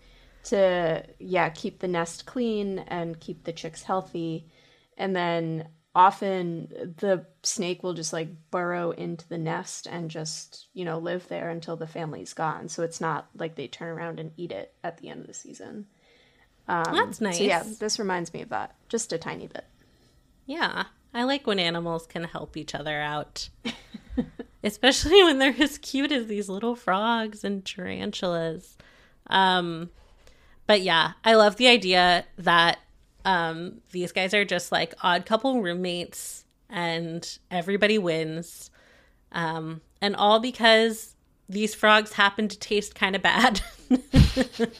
To 0.45 1.03
yeah 1.19 1.49
keep 1.49 1.79
the 1.79 1.89
nest 1.89 2.25
clean 2.25 2.79
and 2.87 3.19
keep 3.19 3.43
the 3.43 3.51
chicks 3.51 3.83
healthy. 3.83 4.47
And 4.97 5.13
then 5.13 5.67
often 5.95 6.67
the 6.97 7.25
snake 7.41 7.81
will 7.81 7.93
just 7.93 8.11
like 8.11 8.27
burrow 8.51 8.91
into 8.91 9.27
the 9.29 9.37
nest 9.37 9.87
and 9.89 10.11
just 10.11 10.67
you 10.73 10.83
know 10.83 10.99
live 10.99 11.27
there 11.29 11.49
until 11.49 11.77
the 11.77 11.87
family's 11.87 12.33
gone. 12.33 12.67
So 12.67 12.83
it's 12.83 12.99
not 12.99 13.27
like 13.35 13.55
they 13.55 13.67
turn 13.67 13.87
around 13.87 14.19
and 14.19 14.31
eat 14.35 14.51
it 14.51 14.73
at 14.83 14.97
the 14.97 15.09
end 15.09 15.21
of 15.21 15.27
the 15.27 15.33
season. 15.33 15.87
Um, 16.67 16.95
that's 16.95 17.21
nice 17.21 17.37
so 17.37 17.43
yeah 17.43 17.63
this 17.79 17.99
reminds 17.99 18.33
me 18.33 18.41
of 18.41 18.49
that 18.49 18.75
just 18.89 19.13
a 19.13 19.17
tiny 19.17 19.47
bit. 19.47 19.65
Yeah 20.45 20.85
i 21.13 21.23
like 21.23 21.47
when 21.47 21.59
animals 21.59 22.05
can 22.05 22.25
help 22.25 22.57
each 22.57 22.75
other 22.75 22.99
out. 22.99 23.49
Especially 24.63 25.23
when 25.23 25.37
they're 25.37 25.55
as 25.59 25.77
cute 25.77 26.11
as 26.11 26.25
these 26.25 26.49
little 26.49 26.75
frogs 26.75 27.43
and 27.43 27.63
tarantulas. 27.63 28.77
Um 29.27 29.91
but 30.67 30.81
yeah 30.81 31.13
i 31.23 31.35
love 31.35 31.55
the 31.55 31.67
idea 31.67 32.25
that 32.37 32.79
um, 33.25 33.81
these 33.91 34.11
guys 34.11 34.33
are 34.33 34.45
just 34.45 34.71
like 34.71 34.93
odd 35.03 35.25
couple 35.25 35.61
roommates, 35.61 36.45
and 36.69 37.37
everybody 37.51 37.97
wins. 37.97 38.69
Um, 39.31 39.81
and 40.01 40.15
all 40.15 40.39
because 40.39 41.15
these 41.49 41.75
frogs 41.75 42.13
happen 42.13 42.47
to 42.47 42.57
taste 42.57 42.95
kind 42.95 43.15
of 43.15 43.21
bad. 43.21 43.61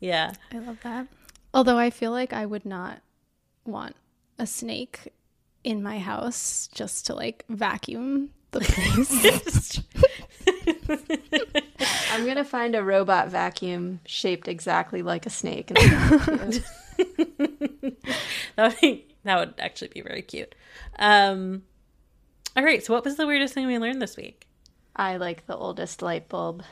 yeah. 0.00 0.32
I 0.52 0.58
love 0.58 0.78
that. 0.82 1.08
Although 1.52 1.78
I 1.78 1.90
feel 1.90 2.10
like 2.10 2.32
I 2.32 2.46
would 2.46 2.64
not 2.64 3.00
want 3.64 3.96
a 4.38 4.46
snake 4.46 5.12
in 5.62 5.82
my 5.82 5.98
house 5.98 6.68
just 6.74 7.06
to 7.06 7.14
like 7.14 7.44
vacuum 7.48 8.30
the 8.50 8.60
place. 8.60 9.80
I'm 12.12 12.26
gonna 12.26 12.44
find 12.44 12.74
a 12.74 12.82
robot 12.82 13.28
vacuum 13.28 14.00
shaped 14.06 14.48
exactly 14.48 15.02
like 15.02 15.26
a 15.26 15.30
snake. 15.30 15.72
that 18.56 18.58
would 18.58 18.80
be, 18.80 19.06
that 19.24 19.38
would 19.38 19.54
actually 19.58 19.88
be 19.88 20.00
very 20.00 20.22
cute. 20.22 20.54
Um, 20.98 21.62
all 22.56 22.64
right. 22.64 22.84
So, 22.84 22.92
what 22.92 23.04
was 23.04 23.16
the 23.16 23.26
weirdest 23.26 23.54
thing 23.54 23.66
we 23.66 23.78
learned 23.78 24.00
this 24.00 24.16
week? 24.16 24.46
I 24.96 25.16
like 25.16 25.46
the 25.46 25.56
oldest 25.56 26.02
light 26.02 26.28
bulb. 26.28 26.62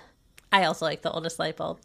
I 0.52 0.64
also 0.64 0.84
like 0.84 1.02
the 1.02 1.10
oldest 1.10 1.38
light 1.38 1.56
bulb. 1.56 1.80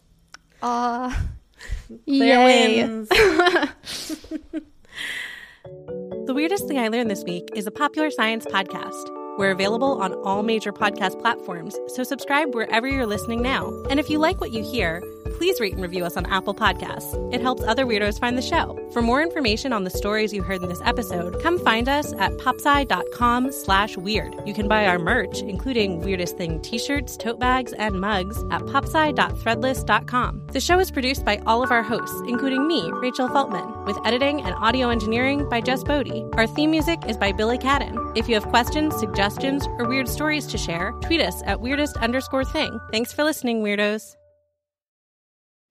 Ah, 0.62 1.24
uh, 1.90 1.94
wins. 2.06 3.08
the 3.08 4.62
weirdest 6.28 6.68
thing 6.68 6.78
I 6.78 6.88
learned 6.88 7.10
this 7.10 7.24
week 7.24 7.48
is 7.54 7.66
a 7.66 7.70
popular 7.70 8.10
science 8.10 8.44
podcast. 8.46 9.14
We're 9.38 9.52
available 9.52 10.02
on 10.02 10.14
all 10.24 10.42
major 10.42 10.72
podcast 10.72 11.20
platforms, 11.20 11.78
so 11.88 12.02
subscribe 12.02 12.54
wherever 12.54 12.88
you're 12.88 13.06
listening 13.06 13.40
now. 13.40 13.72
And 13.88 14.00
if 14.00 14.10
you 14.10 14.18
like 14.18 14.40
what 14.40 14.52
you 14.52 14.64
hear 14.64 15.00
please 15.38 15.60
rate 15.60 15.72
and 15.72 15.82
review 15.82 16.04
us 16.04 16.16
on 16.16 16.26
Apple 16.26 16.52
Podcasts. 16.52 17.14
It 17.32 17.40
helps 17.40 17.62
other 17.62 17.86
weirdos 17.86 18.18
find 18.18 18.36
the 18.36 18.42
show. 18.42 18.76
For 18.92 19.00
more 19.00 19.22
information 19.22 19.72
on 19.72 19.84
the 19.84 19.90
stories 19.90 20.32
you 20.32 20.42
heard 20.42 20.62
in 20.62 20.68
this 20.68 20.82
episode, 20.84 21.40
come 21.40 21.60
find 21.60 21.88
us 21.88 22.12
at 22.14 22.32
popsci.com 22.38 23.52
slash 23.52 23.96
weird. 23.96 24.34
You 24.44 24.52
can 24.52 24.66
buy 24.66 24.86
our 24.86 24.98
merch, 24.98 25.40
including 25.42 26.00
Weirdest 26.00 26.36
Thing 26.36 26.60
t-shirts, 26.60 27.16
tote 27.16 27.38
bags, 27.38 27.72
and 27.74 28.00
mugs 28.00 28.36
at 28.50 28.62
popsci.threadless.com. 28.62 30.46
The 30.50 30.60
show 30.60 30.80
is 30.80 30.90
produced 30.90 31.24
by 31.24 31.40
all 31.46 31.62
of 31.62 31.70
our 31.70 31.84
hosts, 31.84 32.20
including 32.26 32.66
me, 32.66 32.90
Rachel 32.90 33.28
Feltman, 33.28 33.86
with 33.86 33.96
editing 34.04 34.42
and 34.42 34.56
audio 34.56 34.88
engineering 34.88 35.48
by 35.48 35.60
Jess 35.60 35.84
Boddy. 35.84 36.24
Our 36.32 36.48
theme 36.48 36.72
music 36.72 36.98
is 37.06 37.16
by 37.16 37.30
Billy 37.30 37.58
Cadden. 37.58 37.96
If 38.16 38.28
you 38.28 38.34
have 38.34 38.48
questions, 38.48 38.98
suggestions, 38.98 39.68
or 39.78 39.88
weird 39.88 40.08
stories 40.08 40.48
to 40.48 40.58
share, 40.58 40.90
tweet 41.02 41.20
us 41.20 41.44
at 41.46 41.60
weirdest 41.60 41.96
underscore 41.98 42.44
thing. 42.44 42.80
Thanks 42.90 43.12
for 43.12 43.22
listening, 43.22 43.62
weirdos. 43.62 44.17